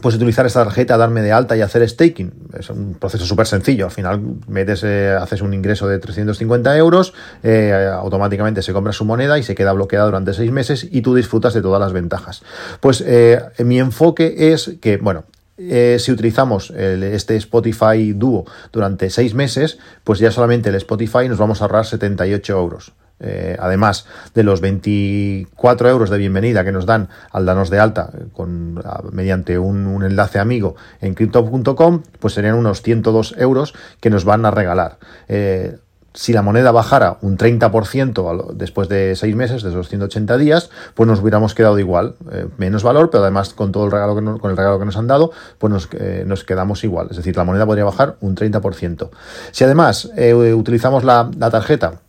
pues 0.02 0.14
utilizar 0.14 0.46
esta 0.46 0.64
tarjeta, 0.64 0.96
darme 0.96 1.22
de 1.22 1.32
alta 1.32 1.56
y 1.56 1.60
hacer 1.60 1.88
staking. 1.88 2.32
Es 2.58 2.70
un 2.70 2.94
proceso 2.94 3.24
súper 3.24 3.46
sencillo. 3.46 3.86
Al 3.86 3.90
final 3.90 4.20
metes, 4.48 4.82
eh, 4.84 5.16
haces 5.18 5.40
un 5.40 5.54
ingreso 5.54 5.88
de 5.88 5.98
350 5.98 6.76
euros, 6.76 7.14
eh, 7.42 7.90
automáticamente 7.92 8.62
se 8.62 8.72
compra 8.72 8.92
su 8.92 9.04
moneda 9.04 9.38
y 9.38 9.42
se 9.42 9.54
queda 9.54 9.72
bloqueada 9.72 10.06
durante 10.06 10.34
seis 10.34 10.50
meses 10.50 10.86
y 10.90 11.02
tú 11.02 11.14
disfrutas 11.14 11.54
de 11.54 11.62
todas 11.62 11.80
las 11.80 11.92
ventajas. 11.92 12.42
Pues 12.80 13.02
eh, 13.06 13.40
mi 13.64 13.78
enfoque 13.78 14.52
es 14.52 14.76
que, 14.80 14.98
bueno, 14.98 15.24
si 15.58 16.12
utilizamos 16.12 16.70
este 16.70 17.36
Spotify 17.36 18.12
Duo 18.12 18.44
durante 18.72 19.08
seis 19.08 19.32
meses, 19.32 19.78
pues 20.04 20.18
ya 20.18 20.30
solamente 20.30 20.68
el 20.68 20.74
Spotify 20.74 21.30
nos 21.30 21.38
vamos 21.38 21.62
a 21.62 21.64
ahorrar 21.64 21.86
78 21.86 22.52
euros. 22.52 22.92
Eh, 23.18 23.56
además 23.58 24.06
de 24.34 24.42
los 24.42 24.60
24 24.60 25.88
euros 25.88 26.10
de 26.10 26.18
bienvenida 26.18 26.64
que 26.64 26.72
nos 26.72 26.84
dan 26.84 27.08
al 27.32 27.46
danos 27.46 27.70
de 27.70 27.78
alta 27.78 28.10
con, 28.32 28.82
mediante 29.10 29.58
un, 29.58 30.04
enlace 30.04 30.38
amigo 30.38 30.76
en 31.00 31.14
crypto.com, 31.14 32.02
pues 32.18 32.34
serían 32.34 32.56
unos 32.56 32.82
102 32.82 33.34
euros 33.38 33.74
que 34.00 34.10
nos 34.10 34.24
van 34.24 34.44
a 34.44 34.50
regalar. 34.50 34.98
Eh, 35.28 35.78
si 36.12 36.32
la 36.32 36.40
moneda 36.40 36.72
bajara 36.72 37.18
un 37.20 37.36
30% 37.36 38.52
después 38.54 38.88
de 38.88 39.14
seis 39.16 39.36
meses, 39.36 39.62
de 39.62 39.68
esos 39.68 39.88
180 39.90 40.38
días, 40.38 40.70
pues 40.94 41.06
nos 41.06 41.20
hubiéramos 41.20 41.54
quedado 41.54 41.78
igual, 41.78 42.14
eh, 42.32 42.48
menos 42.56 42.82
valor, 42.82 43.10
pero 43.10 43.22
además 43.22 43.52
con 43.52 43.70
todo 43.70 43.84
el 43.84 43.92
regalo 43.92 44.16
que 44.16 44.40
con 44.40 44.50
el 44.50 44.56
regalo 44.56 44.78
que 44.78 44.86
nos 44.86 44.96
han 44.96 45.06
dado, 45.06 45.30
pues 45.58 45.70
nos, 45.70 45.88
nos, 46.24 46.44
quedamos 46.44 46.84
igual. 46.84 47.08
Es 47.10 47.18
decir, 47.18 47.36
la 47.36 47.44
moneda 47.44 47.66
podría 47.66 47.84
bajar 47.84 48.16
un 48.20 48.34
30%. 48.34 49.10
Si 49.50 49.64
además 49.64 50.10
utilizamos 50.54 51.04
la 51.04 51.30
tarjeta 51.50 52.00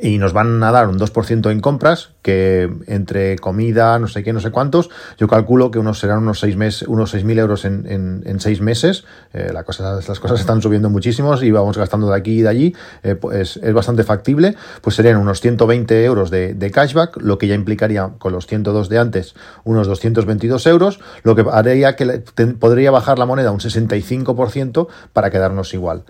y 0.00 0.18
nos 0.18 0.32
van 0.32 0.62
a 0.62 0.72
dar 0.72 0.88
un 0.88 0.98
2% 0.98 1.50
en 1.50 1.60
compras, 1.60 2.10
que 2.22 2.70
entre 2.86 3.36
comida, 3.38 3.98
no 3.98 4.08
sé 4.08 4.22
qué, 4.22 4.32
no 4.32 4.40
sé 4.40 4.50
cuántos, 4.50 4.90
yo 5.18 5.28
calculo 5.28 5.70
que 5.70 5.78
unos 5.78 5.98
serán 5.98 6.18
unos 6.18 6.40
6 6.40 6.56
meses, 6.56 6.88
unos 6.88 7.14
6.000 7.14 7.38
euros 7.38 7.64
en, 7.64 7.86
en, 7.86 8.22
en, 8.24 8.64
meses. 8.64 9.04
Eh, 9.32 9.50
la 9.52 9.64
las 9.64 10.20
cosas 10.20 10.40
están 10.40 10.62
subiendo 10.62 10.90
muchísimos 10.90 11.42
y 11.42 11.50
vamos 11.50 11.76
gastando 11.78 12.08
de 12.10 12.16
aquí 12.16 12.38
y 12.38 12.42
de 12.42 12.48
allí, 12.48 12.76
eh, 13.02 13.14
pues 13.14 13.56
es 13.56 13.74
bastante 13.74 14.04
factible. 14.04 14.56
Pues 14.80 14.96
serían 14.96 15.16
unos 15.16 15.40
120 15.40 16.04
euros 16.04 16.30
de, 16.30 16.54
de, 16.54 16.70
cashback, 16.70 17.20
lo 17.20 17.38
que 17.38 17.46
ya 17.46 17.54
implicaría 17.54 18.10
con 18.18 18.32
los 18.32 18.46
102 18.46 18.88
de 18.88 18.98
antes 18.98 19.34
unos 19.64 19.86
222 19.86 20.66
euros, 20.66 21.00
lo 21.22 21.34
que 21.34 21.44
haría 21.50 21.96
que 21.96 22.22
podría 22.58 22.90
bajar 22.90 23.18
la 23.18 23.26
moneda 23.26 23.52
un 23.52 23.60
65% 23.60 24.88
para 25.12 25.30
quedarnos 25.30 25.74
igual. 25.74 26.04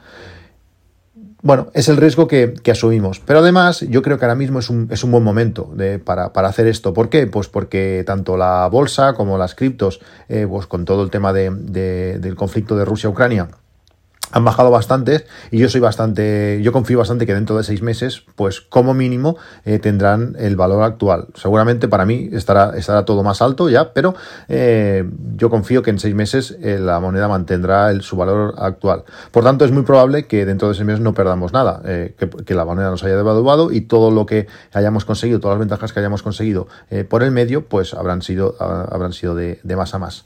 Bueno, 1.45 1.73
es 1.75 1.89
el 1.89 1.97
riesgo 1.97 2.29
que, 2.29 2.55
asumimos. 2.71 3.19
Pero 3.19 3.41
además, 3.41 3.81
yo 3.81 4.01
creo 4.03 4.17
que 4.17 4.25
ahora 4.25 4.37
mismo 4.37 4.61
es 4.61 4.71
un, 4.71 4.87
es 4.93 5.03
un 5.03 5.11
buen 5.11 5.25
momento 5.25 5.73
de, 5.75 5.99
para, 5.99 6.33
para, 6.33 6.49
hacer 6.49 6.69
esto. 6.69 6.95
¿Por 6.95 7.09
qué? 7.09 7.27
Pues 7.27 7.49
porque 7.49 8.05
tanto 8.07 8.37
la 8.37 8.69
bolsa 8.69 9.15
como 9.15 9.37
las 9.37 9.57
criptos, 9.57 10.01
eh, 10.29 10.47
pues 10.49 10.69
con 10.69 10.85
todo 10.85 11.03
el 11.03 11.11
tema 11.11 11.33
de, 11.33 11.51
del 11.51 12.37
conflicto 12.37 12.77
de 12.77 12.85
Rusia-Ucrania, 12.85 13.49
han 14.33 14.45
bajado 14.45 14.71
bastante 14.71 15.27
y 15.51 15.59
yo 15.59 15.69
soy 15.69 15.81
bastante, 15.81 16.61
yo 16.63 16.73
confío 16.73 16.99
bastante 16.99 17.27
que 17.27 17.35
dentro 17.35 17.57
de 17.57 17.65
seis 17.65 17.83
meses, 17.83 18.25
pues 18.35 18.61
como 18.61 18.95
mínimo 18.95 19.37
eh, 19.65 19.79
tendrán 19.79 20.35
el 20.39 20.57
valor 20.57 20.83
actual. 20.83 21.29
Seguramente 21.35 21.87
para 21.87 22.07
mí 22.07 22.31
estará, 22.33 22.77
estará 22.77 23.05
todo 23.05 23.23
más 23.23 23.43
alto 23.43 23.69
ya, 23.69 23.93
pero 23.93 24.15
eh, 24.49 25.09
yo 25.37 25.51
confío 25.51 25.83
que 25.83 25.91
en 25.91 25.99
seis 25.99 26.15
meses 26.15 26.57
eh, 26.63 26.79
la 26.81 26.99
moneda 26.99 27.29
mantendrá 27.29 27.91
el, 27.91 28.03
su 28.03 28.17
valor 28.17 28.55
actual. 28.57 29.05
Por 29.31 29.45
tanto, 29.45 29.65
es 29.65 29.71
muy 29.71 29.83
probable 29.83 30.27
que 30.27 30.47
dentro 30.47 30.69
de 30.69 30.75
seis 30.75 30.87
meses 30.87 31.01
no 31.01 31.15
perdamos 31.15 31.53
nada, 31.53 31.83
que, 31.83 32.55
la 32.55 32.65
moneda 32.65 32.91
nos 32.91 33.03
haya 33.05 33.17
devaluado 33.17 33.73
y 33.73 33.83
todo 33.83 34.11
lo 34.11 34.27
que 34.27 34.47
hayamos 34.73 35.05
conseguido, 35.05 35.41
todas 35.41 35.57
las 35.57 35.61
ventajas 35.61 35.93
que 35.93 36.01
hayamos 36.01 36.23
conseguido 36.23 36.69
por 37.09 37.23
el 37.23 37.31
medio, 37.31 37.67
pues 37.67 37.95
habrán 37.95 38.23
sido, 38.23 38.57
habrán 38.61 39.13
sido 39.13 39.35
de, 39.35 39.59
de 39.63 39.77
más 39.77 39.95
a 39.95 39.99
más. 39.99 40.25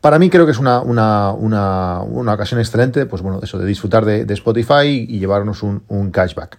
Para 0.00 0.18
mí 0.18 0.30
creo 0.30 0.46
que 0.46 0.52
es 0.52 0.58
una, 0.58 0.80
una, 0.80 1.32
una, 1.32 2.00
una, 2.02 2.34
ocasión 2.34 2.60
excelente, 2.60 3.06
pues 3.06 3.20
bueno, 3.20 3.40
eso 3.42 3.58
de 3.58 3.66
disfrutar 3.66 4.04
de, 4.04 4.32
Spotify 4.34 5.06
y 5.08 5.18
llevarnos 5.18 5.62
un, 5.64 5.82
un, 5.88 6.10
cashback. 6.12 6.56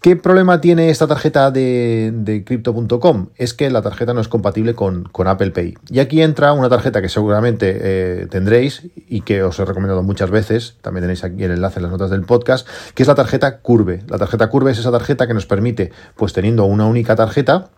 ¿Qué 0.00 0.16
problema 0.16 0.60
tiene 0.60 0.90
esta 0.90 1.06
tarjeta 1.06 1.50
de, 1.50 2.10
de 2.12 2.42
Crypto.com? 2.42 3.28
Es 3.36 3.54
que 3.54 3.70
la 3.70 3.82
tarjeta 3.82 4.12
no 4.12 4.20
es 4.20 4.28
compatible 4.28 4.74
con, 4.74 5.04
con, 5.04 5.28
Apple 5.28 5.52
Pay. 5.52 5.74
Y 5.88 6.00
aquí 6.00 6.20
entra 6.22 6.52
una 6.52 6.68
tarjeta 6.68 7.00
que 7.00 7.08
seguramente 7.08 7.78
eh, 7.80 8.26
tendréis 8.28 8.88
y 8.96 9.20
que 9.20 9.42
os 9.44 9.58
he 9.60 9.64
recomendado 9.64 10.02
muchas 10.02 10.30
veces, 10.30 10.76
también 10.80 11.02
tenéis 11.02 11.22
aquí 11.22 11.44
el 11.44 11.52
enlace 11.52 11.78
en 11.78 11.84
las 11.84 11.92
notas 11.92 12.10
del 12.10 12.22
podcast, 12.22 12.66
que 12.94 13.02
es 13.02 13.08
la 13.08 13.14
tarjeta 13.14 13.58
Curve. 13.58 14.02
La 14.08 14.18
tarjeta 14.18 14.48
Curve 14.48 14.72
es 14.72 14.78
esa 14.78 14.90
tarjeta 14.90 15.28
que 15.28 15.34
nos 15.34 15.46
permite, 15.46 15.92
pues 16.16 16.32
teniendo 16.32 16.64
una 16.64 16.86
única 16.86 17.14
tarjeta, 17.14 17.68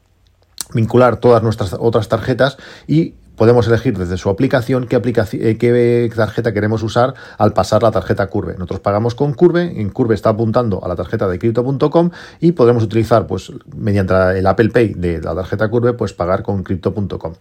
vincular 0.72 1.18
todas 1.18 1.42
nuestras 1.42 1.76
otras 1.78 2.08
tarjetas 2.08 2.56
y 2.86 3.14
podemos 3.36 3.66
elegir 3.68 3.96
desde 3.96 4.16
su 4.16 4.28
aplicación 4.30 4.86
qué, 4.86 4.96
aplicación, 4.96 5.42
eh, 5.44 5.56
qué 5.58 6.10
tarjeta 6.14 6.52
queremos 6.52 6.82
usar 6.82 7.14
al 7.38 7.52
pasar 7.52 7.82
la 7.82 7.90
tarjeta 7.90 8.26
Curve. 8.28 8.54
Nosotros 8.54 8.80
pagamos 8.80 9.14
con 9.14 9.34
Curve, 9.34 9.80
en 9.80 9.90
Curve 9.90 10.14
está 10.14 10.30
apuntando 10.30 10.84
a 10.84 10.88
la 10.88 10.96
tarjeta 10.96 11.28
de 11.28 11.38
crypto.com 11.38 12.10
y 12.40 12.52
podremos 12.52 12.82
utilizar, 12.82 13.26
pues, 13.26 13.52
mediante 13.76 14.14
el 14.38 14.46
Apple 14.46 14.70
Pay 14.70 14.94
de 14.94 15.20
la 15.20 15.34
tarjeta 15.34 15.68
Curve, 15.68 15.94
pues 15.94 16.12
pagar 16.12 16.42
con 16.42 16.62
crypto.com. 16.62 17.34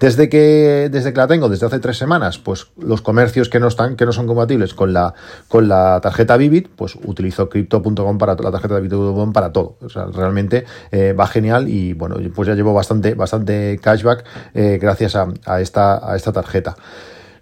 Desde 0.00 0.28
que, 0.28 0.88
desde 0.90 1.12
que 1.12 1.18
la 1.18 1.26
tengo, 1.26 1.48
desde 1.48 1.66
hace 1.66 1.78
tres 1.78 1.96
semanas, 1.96 2.38
pues 2.38 2.68
los 2.78 3.02
comercios 3.02 3.48
que 3.48 3.60
no 3.60 3.68
están, 3.68 3.96
que 3.96 4.06
no 4.06 4.12
son 4.12 4.26
compatibles 4.26 4.74
con 4.74 4.92
la, 4.92 5.14
con 5.48 5.68
la 5.68 6.00
tarjeta 6.02 6.36
Vivid, 6.36 6.68
pues 6.74 6.96
utilizo 7.04 7.48
crypto.com 7.48 8.18
para 8.18 8.34
la 8.34 8.50
tarjeta 8.50 8.74
de 8.74 8.80
crypto.com 8.80 9.32
para 9.32 9.52
todo. 9.52 9.76
O 9.82 9.88
sea, 9.88 10.06
realmente 10.06 10.64
eh, 10.90 11.12
va 11.12 11.26
genial 11.26 11.68
y 11.68 11.92
bueno, 11.92 12.16
pues 12.34 12.48
ya 12.48 12.54
llevo 12.54 12.74
bastante, 12.74 13.14
bastante 13.14 13.78
cashback 13.82 14.24
eh, 14.54 14.78
gracias 14.80 15.16
a, 15.16 15.26
a 15.44 15.60
esta, 15.60 16.10
a 16.10 16.16
esta 16.16 16.32
tarjeta. 16.32 16.76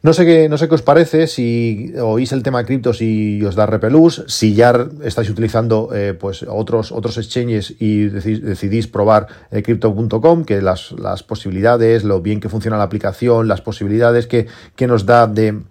No 0.05 0.13
sé, 0.13 0.27
qué, 0.27 0.51
no 0.51 0.59
sé 0.59 0.69
qué 0.69 0.75
os 0.75 0.83
parece, 0.83 1.27
si 1.27 1.95
oís 1.99 2.33
el 2.33 2.43
tema 2.43 2.63
criptos 2.65 3.01
y 3.01 3.43
os 3.43 3.55
da 3.55 3.65
repelús, 3.65 4.23
si 4.29 4.53
ya 4.53 4.87
estáis 5.03 5.31
utilizando 5.31 5.89
eh, 5.95 6.13
pues 6.13 6.45
otros, 6.47 6.93
otros 6.93 7.17
exchanges 7.17 7.75
y 7.81 8.09
decidís 8.11 8.87
probar 8.87 9.29
eh, 9.51 9.63
crypto.com, 9.63 10.45
que 10.45 10.61
las, 10.61 10.93
las, 10.93 11.23
posibilidades, 11.23 12.05
lo 12.05 12.21
bien 12.21 12.41
que 12.41 12.51
funciona 12.51 12.77
la 12.77 12.85
aplicación, 12.85 13.49
las 13.49 13.63
posibilidades 13.63 14.27
que, 14.27 14.47
que 14.77 14.87
nos 14.87 15.07
da 15.07 15.27
de 15.27 15.63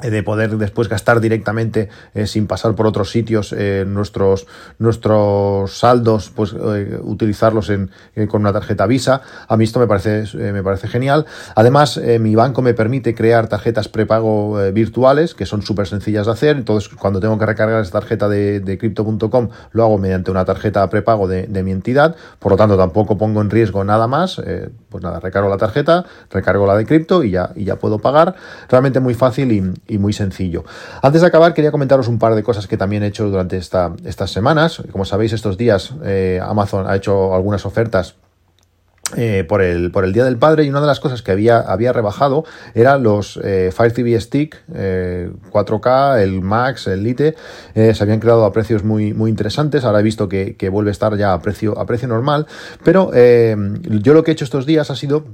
de 0.00 0.22
poder 0.22 0.56
después 0.58 0.88
gastar 0.88 1.20
directamente 1.20 1.88
eh, 2.14 2.26
sin 2.26 2.46
pasar 2.46 2.74
por 2.74 2.86
otros 2.86 3.10
sitios 3.10 3.52
eh, 3.56 3.84
nuestros 3.86 4.46
nuestros 4.78 5.76
saldos 5.76 6.30
pues 6.34 6.52
utilizarlos 6.52 7.70
en, 7.70 7.90
con 8.28 8.42
una 8.42 8.52
tarjeta 8.52 8.86
Visa. 8.86 9.22
A 9.48 9.56
mí 9.56 9.64
esto 9.64 9.80
me 9.80 9.86
parece 9.86 10.24
me 10.52 10.62
parece 10.62 10.88
genial. 10.88 11.26
Además 11.54 12.00
mi 12.20 12.34
banco 12.34 12.62
me 12.62 12.74
permite 12.74 13.14
crear 13.14 13.48
tarjetas 13.48 13.88
prepago 13.88 14.58
virtuales 14.72 15.34
que 15.34 15.46
son 15.46 15.62
súper 15.62 15.86
sencillas 15.86 16.26
de 16.26 16.32
hacer. 16.32 16.56
Entonces 16.56 16.88
cuando 16.94 17.20
tengo 17.20 17.38
que 17.38 17.46
recargar 17.46 17.80
esa 17.82 17.92
tarjeta 17.92 18.28
de, 18.28 18.60
de 18.60 18.78
crypto.com 18.78 19.48
lo 19.72 19.84
hago 19.84 19.98
mediante 19.98 20.30
una 20.30 20.44
tarjeta 20.44 20.88
prepago 20.90 21.26
de, 21.28 21.46
de, 21.46 21.62
mi 21.62 21.72
entidad. 21.72 22.16
Por 22.38 22.52
lo 22.52 22.56
tanto 22.56 22.76
tampoco 22.76 23.18
pongo 23.18 23.40
en 23.40 23.50
riesgo 23.50 23.84
nada 23.84 24.06
más. 24.06 24.40
Pues 24.88 25.02
nada 25.02 25.20
recargo 25.20 25.48
la 25.48 25.56
tarjeta 25.56 26.04
recargo 26.30 26.66
la 26.66 26.76
de 26.76 26.86
cripto 26.86 27.24
y 27.24 27.30
ya 27.30 27.50
y 27.54 27.64
ya 27.64 27.76
puedo 27.76 27.98
pagar. 27.98 28.34
Realmente 28.68 29.00
muy 29.00 29.14
fácil 29.14 29.52
y 29.52 29.87
y 29.88 29.98
muy 29.98 30.12
sencillo. 30.12 30.64
Antes 31.02 31.22
de 31.22 31.26
acabar, 31.26 31.54
quería 31.54 31.70
comentaros 31.70 32.08
un 32.08 32.18
par 32.18 32.34
de 32.34 32.42
cosas 32.42 32.66
que 32.66 32.76
también 32.76 33.02
he 33.02 33.06
hecho 33.06 33.28
durante 33.28 33.56
estas 33.56 34.30
semanas. 34.30 34.82
Como 34.92 35.04
sabéis, 35.04 35.32
estos 35.32 35.56
días 35.56 35.94
eh, 36.04 36.40
Amazon 36.42 36.86
ha 36.86 36.94
hecho 36.94 37.34
algunas 37.34 37.66
ofertas 37.66 38.16
eh, 39.16 39.44
por, 39.48 39.62
el, 39.62 39.90
por 39.90 40.04
el 40.04 40.12
Día 40.12 40.26
del 40.26 40.36
Padre 40.36 40.64
y 40.64 40.68
una 40.68 40.82
de 40.82 40.86
las 40.86 41.00
cosas 41.00 41.22
que 41.22 41.32
había, 41.32 41.60
había 41.60 41.94
rebajado 41.94 42.44
eran 42.74 43.02
los 43.02 43.40
eh, 43.42 43.70
Fire 43.74 43.92
TV 43.92 44.20
Stick 44.20 44.62
4K, 44.68 46.20
el 46.20 46.42
Max, 46.42 46.88
el 46.88 47.02
Lite, 47.02 47.34
se 47.74 48.02
habían 48.02 48.20
creado 48.20 48.44
a 48.44 48.52
precios 48.52 48.84
muy, 48.84 49.14
muy 49.14 49.30
interesantes, 49.30 49.84
ahora 49.84 50.00
he 50.00 50.02
visto 50.02 50.28
que, 50.28 50.56
que, 50.56 50.68
vuelve 50.68 50.90
a 50.90 50.92
estar 50.92 51.16
ya 51.16 51.32
a 51.32 51.40
precio, 51.40 51.78
a 51.78 51.86
precio 51.86 52.06
normal, 52.06 52.46
pero 52.84 53.10
yo 53.14 54.12
lo 54.12 54.22
que 54.22 54.30
he 54.30 54.34
hecho 54.34 54.44
estos 54.44 54.66
días 54.66 54.90
ha 54.90 54.96
sido 54.96 55.24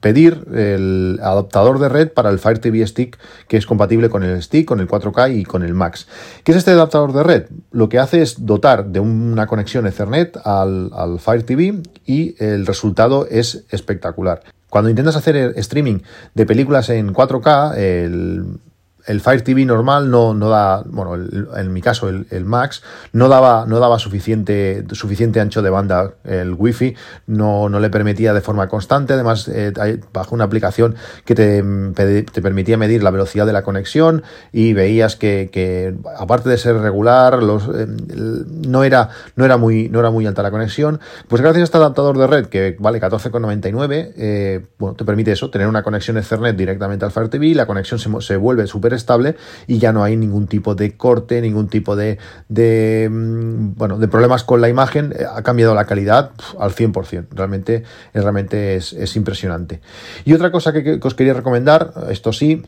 pedir 0.00 0.46
el 0.54 1.18
adaptador 1.22 1.78
de 1.78 1.88
red 1.88 2.12
para 2.12 2.30
el 2.30 2.38
Fire 2.38 2.58
TV 2.58 2.86
Stick 2.86 3.18
que 3.48 3.56
es 3.56 3.66
compatible 3.66 4.08
con 4.08 4.22
el 4.22 4.42
Stick, 4.42 4.66
con 4.66 4.80
el 4.80 4.88
4K 4.88 5.38
y 5.38 5.44
con 5.44 5.62
el 5.62 5.74
Max. 5.74 6.06
¿Qué 6.44 6.52
es 6.52 6.58
este 6.58 6.70
adaptador 6.70 7.12
de 7.12 7.22
red? 7.22 7.44
Lo 7.72 7.88
que 7.88 7.98
hace 7.98 8.22
es 8.22 8.46
dotar 8.46 8.86
de 8.86 9.00
una 9.00 9.46
conexión 9.46 9.86
Ethernet 9.86 10.36
al, 10.44 11.18
Fire 11.18 11.42
TV 11.42 11.82
y 12.04 12.42
el 12.42 12.66
resultado 12.66 13.26
es 13.30 13.64
espectacular. 13.70 14.42
Cuando 14.70 14.90
intentas 14.90 15.16
hacer 15.16 15.36
streaming 15.56 16.00
de 16.34 16.46
películas 16.46 16.90
en 16.90 17.12
4K, 17.12 17.76
el 17.76 18.58
el 19.06 19.20
Fire 19.20 19.42
TV 19.42 19.64
normal 19.64 20.10
no, 20.10 20.34
no 20.34 20.48
da, 20.48 20.82
bueno, 20.84 21.14
en 21.56 21.72
mi 21.72 21.80
caso 21.80 22.08
el, 22.08 22.44
Max 22.44 22.82
no 23.12 23.28
daba, 23.28 23.64
no 23.66 23.78
daba 23.78 23.98
suficiente, 23.98 24.84
suficiente 24.92 25.40
ancho 25.40 25.62
de 25.62 25.70
banda. 25.70 26.14
El 26.24 26.54
Wi-Fi 26.54 26.94
no, 27.28 27.68
no 27.68 27.80
le 27.80 27.88
permitía 27.88 28.34
de 28.34 28.40
forma 28.40 28.68
constante. 28.68 29.12
Además, 29.12 29.48
eh, 29.48 29.72
bajo 30.12 30.34
una 30.34 30.44
aplicación 30.44 30.96
que 31.24 31.34
te, 31.34 31.62
te, 31.94 32.42
permitía 32.42 32.76
medir 32.76 33.02
la 33.02 33.10
velocidad 33.10 33.46
de 33.46 33.52
la 33.52 33.62
conexión 33.62 34.22
y 34.52 34.72
veías 34.72 35.16
que, 35.16 35.50
que 35.52 35.94
aparte 36.18 36.48
de 36.48 36.58
ser 36.58 36.76
regular, 36.76 37.42
los, 37.42 37.64
eh, 37.68 37.86
no, 37.86 38.82
era, 38.84 39.10
no, 39.36 39.44
era 39.44 39.56
muy, 39.56 39.88
no 39.88 40.00
era 40.00 40.10
muy 40.10 40.26
alta 40.26 40.42
la 40.42 40.50
conexión. 40.50 41.00
Pues 41.28 41.42
gracias 41.42 41.60
a 41.60 41.64
este 41.64 41.76
adaptador 41.76 42.18
de 42.18 42.26
red 42.26 42.46
que 42.46 42.76
vale 42.78 43.00
14,99, 43.00 44.12
eh, 44.16 44.66
bueno, 44.78 44.96
te 44.96 45.04
permite 45.04 45.32
eso, 45.32 45.50
tener 45.50 45.68
una 45.68 45.82
conexión 45.82 46.16
Ethernet 46.18 46.56
directamente 46.56 47.04
al 47.04 47.12
Fire 47.12 47.28
TV, 47.28 47.54
la 47.54 47.66
conexión 47.66 48.00
se, 48.00 48.10
se 48.20 48.36
vuelve 48.36 48.66
súper 48.66 48.95
estable 48.96 49.36
y 49.66 49.78
ya 49.78 49.92
no 49.92 50.02
hay 50.02 50.16
ningún 50.16 50.46
tipo 50.46 50.74
de 50.74 50.96
corte, 50.96 51.40
ningún 51.40 51.68
tipo 51.68 51.96
de, 51.96 52.18
de, 52.48 53.08
mm, 53.10 53.74
bueno, 53.74 53.98
de 53.98 54.08
problemas 54.08 54.44
con 54.44 54.60
la 54.60 54.68
imagen. 54.68 55.12
Eh, 55.16 55.24
ha 55.30 55.42
cambiado 55.42 55.74
la 55.74 55.86
calidad 55.86 56.32
al 56.58 56.72
100%. 56.72 57.28
Realmente, 57.30 57.84
realmente 58.12 58.76
es, 58.76 58.92
es 58.92 59.16
impresionante. 59.16 59.80
Y 60.24 60.32
otra 60.32 60.50
cosa 60.50 60.72
que, 60.72 60.82
que 60.82 61.06
os 61.06 61.14
quería 61.14 61.34
recomendar, 61.34 61.92
esto 62.10 62.32
sí, 62.32 62.62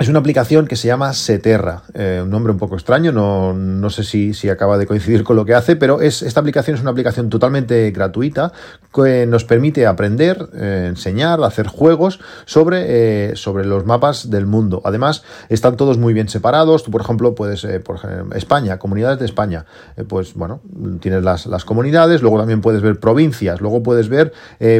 es 0.00 0.08
una 0.08 0.18
aplicación 0.18 0.66
que 0.66 0.74
se 0.74 0.88
llama 0.88 1.12
Seterra, 1.12 1.84
eh, 1.94 2.20
un 2.20 2.28
nombre 2.28 2.52
un 2.52 2.58
poco 2.58 2.74
extraño, 2.74 3.12
no, 3.12 3.52
no 3.54 3.90
sé 3.90 4.02
si, 4.02 4.34
si, 4.34 4.48
acaba 4.48 4.76
de 4.76 4.86
coincidir 4.86 5.22
con 5.22 5.36
lo 5.36 5.44
que 5.44 5.54
hace, 5.54 5.76
pero 5.76 6.00
es, 6.00 6.22
esta 6.22 6.40
aplicación 6.40 6.74
es 6.74 6.82
una 6.82 6.90
aplicación 6.90 7.30
totalmente 7.30 7.92
gratuita 7.92 8.52
que 8.92 9.24
nos 9.26 9.44
permite 9.44 9.86
aprender, 9.86 10.48
eh, 10.54 10.86
enseñar, 10.88 11.40
hacer 11.44 11.68
juegos 11.68 12.18
sobre, 12.44 13.30
eh, 13.30 13.36
sobre 13.36 13.66
los 13.66 13.86
mapas 13.86 14.30
del 14.30 14.46
mundo. 14.46 14.82
Además, 14.84 15.22
están 15.48 15.76
todos 15.76 15.96
muy 15.96 16.12
bien 16.12 16.28
separados. 16.28 16.82
Tú, 16.82 16.90
por 16.90 17.00
ejemplo, 17.00 17.36
puedes, 17.36 17.64
por 17.84 17.96
ejemplo, 17.96 18.36
España, 18.36 18.78
comunidades 18.78 19.20
de 19.20 19.26
España, 19.26 19.64
pues 20.08 20.34
bueno, 20.34 20.60
tienes 21.00 21.22
las, 21.22 21.46
las, 21.46 21.64
comunidades, 21.64 22.20
luego 22.20 22.38
también 22.38 22.60
puedes 22.60 22.82
ver 22.82 22.98
provincias, 22.98 23.60
luego 23.60 23.82
puedes 23.82 24.08
ver 24.08 24.32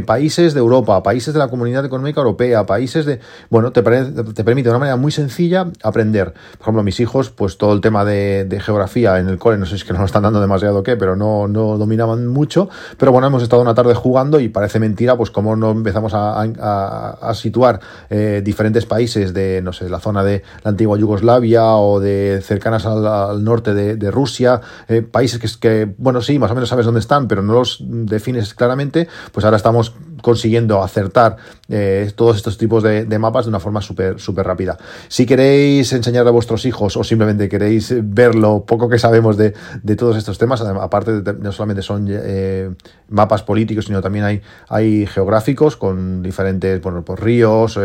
países 0.07 0.55
de 0.55 0.61
Europa, 0.61 1.03
países 1.03 1.33
de 1.35 1.39
la 1.39 1.49
Comunidad 1.49 1.85
Económica 1.85 2.21
Europea, 2.21 2.67
países 2.67 3.07
de... 3.07 3.21
Bueno, 3.49 3.71
te, 3.71 3.83
te 3.83 4.45
permite 4.45 4.69
de 4.69 4.71
una 4.71 4.79
manera 4.79 4.97
muy 5.04 5.04
sencilla 5.11 5.67
aprender. 5.83 6.33
Por 6.33 6.63
ejemplo, 6.63 6.83
mis 6.83 7.01
hijos, 7.01 7.31
pues 7.31 7.59
todo 7.59 7.73
el 7.73 7.81
tema 7.81 8.05
de, 8.05 8.47
geografía 8.65 9.19
en 9.19 9.29
el 9.29 9.39
cole, 9.39 9.59
no 9.59 9.67
sé 9.67 9.71
si 9.71 9.77
es 9.77 9.85
que 9.85 9.93
nos 9.93 10.01
lo 10.01 10.07
están 10.07 10.23
dando 10.23 10.41
demasiado 10.41 10.83
qué, 10.83 10.97
pero 10.97 11.17
no, 11.17 11.49
no 11.49 11.77
dominaban 11.79 12.27
mucho. 12.27 12.69
Pero 12.99 13.13
bueno, 13.13 13.27
hemos 13.27 13.43
estado 13.43 13.63
una 13.63 13.75
tarde 13.75 13.95
jugando 13.95 14.41
y 14.41 14.49
parece 14.49 14.79
mentira, 14.79 15.17
pues 15.17 15.31
cómo 15.31 15.57
no 15.57 15.71
empezamos 15.73 16.13
a, 16.15 17.33
situar 17.35 17.81
eh, 18.11 18.43
diferentes 18.45 18.87
países 18.87 19.35
de, 19.35 19.61
no 19.63 19.73
sé, 19.73 19.89
la 19.89 19.99
zona 19.99 20.23
de 20.23 20.43
la 20.63 20.71
antigua 20.71 20.99
Yugoslavia 20.99 21.65
o 21.75 22.01
de 22.01 22.41
cercanas 22.43 22.87
al, 22.87 23.43
norte 23.45 23.75
de, 23.75 24.11
Rusia, 24.11 24.61
eh, 24.89 25.03
países 25.03 25.39
que, 25.39 25.49
que, 25.59 25.95
bueno, 25.99 26.21
sí, 26.21 26.39
más 26.39 26.51
o 26.51 26.55
menos 26.55 26.69
sabes 26.69 26.87
dónde 26.87 27.01
están, 27.01 27.27
pero 27.29 27.43
no 27.43 27.53
los 27.55 27.83
defines 27.83 28.55
claramente, 28.55 29.09
pues 29.33 29.45
ahora 29.45 29.57
estamos 29.57 29.95
consiguiendo 30.25 30.83
acertar 30.83 31.37
eh, 31.69 32.11
todos 32.17 32.37
estos 32.37 32.57
tipos 32.57 32.83
de, 32.83 33.19
mapas 33.19 33.45
de 33.45 33.51
una 33.51 33.61
forma 33.61 33.83
súper 33.83 34.19
súper 34.19 34.47
rápida. 34.47 34.79
Si 35.09 35.27
queréis 35.27 35.93
enseñar 35.93 36.27
a 36.27 36.31
vuestros 36.31 36.65
hijos 36.65 36.97
o 36.97 37.05
simplemente 37.05 37.47
queréis 37.47 37.95
ver 38.03 38.35
lo 38.35 38.65
poco 38.65 38.89
que 38.89 38.99
sabemos 38.99 39.37
de, 39.37 39.53
todos 39.99 40.17
estos 40.17 40.39
temas, 40.39 40.63
aparte 40.63 41.21
de, 41.21 41.35
no 41.35 41.53
solamente 41.53 41.83
son 41.83 42.07
eh, 42.09 42.71
mapas 43.09 43.43
políticos, 43.43 43.87
sino 43.87 44.01
también 44.01 44.25
hay, 44.25 44.43
hay 44.69 45.07
geográficos 45.07 45.77
con 45.77 46.23
diferentes 46.23 46.81
bueno, 46.81 47.05
pues 47.05 47.21
ríos, 47.21 47.79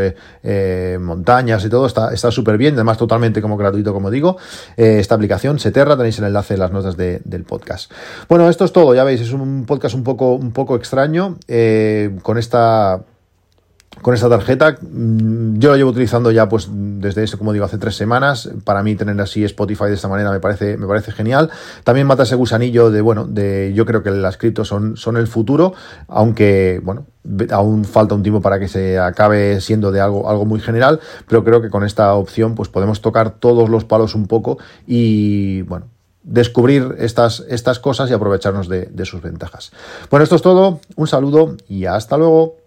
eh, 0.44 0.98
montañas 1.00 1.64
y 1.66 1.70
todo, 1.70 1.86
está 1.86 2.32
súper 2.32 2.58
bien, 2.58 2.76
además 2.76 2.98
totalmente 2.98 3.42
como 3.42 3.58
gratuito, 3.58 3.94
como 3.94 4.10
digo. 4.10 4.38
esta 4.76 5.16
aplicación, 5.16 5.60
Seterra, 5.60 5.98
tenéis 5.98 6.20
el 6.20 6.26
enlace 6.26 6.56
en 6.56 6.60
las 6.60 6.72
notas 6.72 6.98
del 6.98 7.44
podcast. 7.44 7.92
Bueno, 8.28 8.50
esto 8.50 8.66
es 8.66 8.72
todo, 8.72 8.94
ya 8.96 9.04
veis, 9.04 9.22
es 9.22 9.32
un 9.32 9.66
podcast 9.66 9.96
un 9.96 10.04
poco, 10.04 10.34
un 10.34 10.52
poco 10.52 10.76
extraño 10.76 11.38
con 12.24 12.38
esta 12.38 13.02
con 14.02 14.14
esta 14.14 14.30
tarjeta. 14.30 14.78
Mm, 14.82 15.60
yo 15.60 15.72
la 15.72 15.78
llevo 15.78 15.92
utilizando 15.92 16.32
ya 16.32 16.48
pues 16.50 16.70
desde 16.72 17.24
eso, 17.24 17.38
como 17.38 17.54
digo, 17.54 17.66
hace 17.66 17.78
tres 17.78 17.96
semanas. 17.96 18.50
Para 18.64 18.84
mí 18.84 18.96
tener 18.96 19.20
así 19.22 19.44
Spotify 19.44 19.86
de 19.86 19.94
esta 19.94 20.08
manera 20.08 20.32
me 20.32 20.40
parece, 20.40 20.78
me 20.78 20.88
parece 20.88 21.12
genial. 21.12 21.50
También 21.84 22.08
mata 22.08 22.24
ese 22.24 22.36
gusanillo 22.36 22.92
de, 22.92 23.02
bueno, 23.02 23.26
de 23.26 23.74
yo 23.74 23.86
creo 23.86 24.04
que 24.04 24.12
las 24.12 24.38
criptos 24.38 24.68
son, 24.68 24.98
son 24.98 25.18
el 25.18 25.28
futuro, 25.28 25.74
aunque, 26.08 26.82
bueno, 26.84 27.06
aún 27.52 27.86
falta 27.86 28.16
un 28.16 28.24
tiempo 28.24 28.42
para 28.42 28.60
que 28.60 28.68
se 28.68 28.98
acabe 28.98 29.62
siendo 29.62 29.92
de 29.92 30.02
algo, 30.02 30.30
algo 30.30 30.46
muy 30.46 30.60
general, 30.60 31.00
pero 31.28 31.44
creo 31.44 31.62
que 31.62 31.70
con 31.70 31.84
esta 31.84 32.14
opción 32.14 32.56
pues 32.56 32.70
podemos 32.70 33.02
tocar 33.02 33.32
todos 33.32 33.70
los 33.70 33.86
palos 33.86 34.16
un 34.16 34.28
poco 34.28 34.58
y, 34.88 35.62
bueno, 35.64 35.88
descubrir 36.24 36.96
estas, 37.00 37.44
estas 37.50 37.80
cosas 37.80 38.10
y 38.10 38.14
aprovecharnos 38.14 38.68
de, 38.68 38.86
de 38.86 39.06
sus 39.06 39.22
ventajas. 39.22 39.72
Bueno, 40.10 40.24
esto 40.24 40.36
es 40.36 40.42
todo, 40.42 40.80
un 40.96 41.08
saludo 41.08 41.56
y 41.68 41.86
hasta 41.86 42.18
luego. 42.18 42.59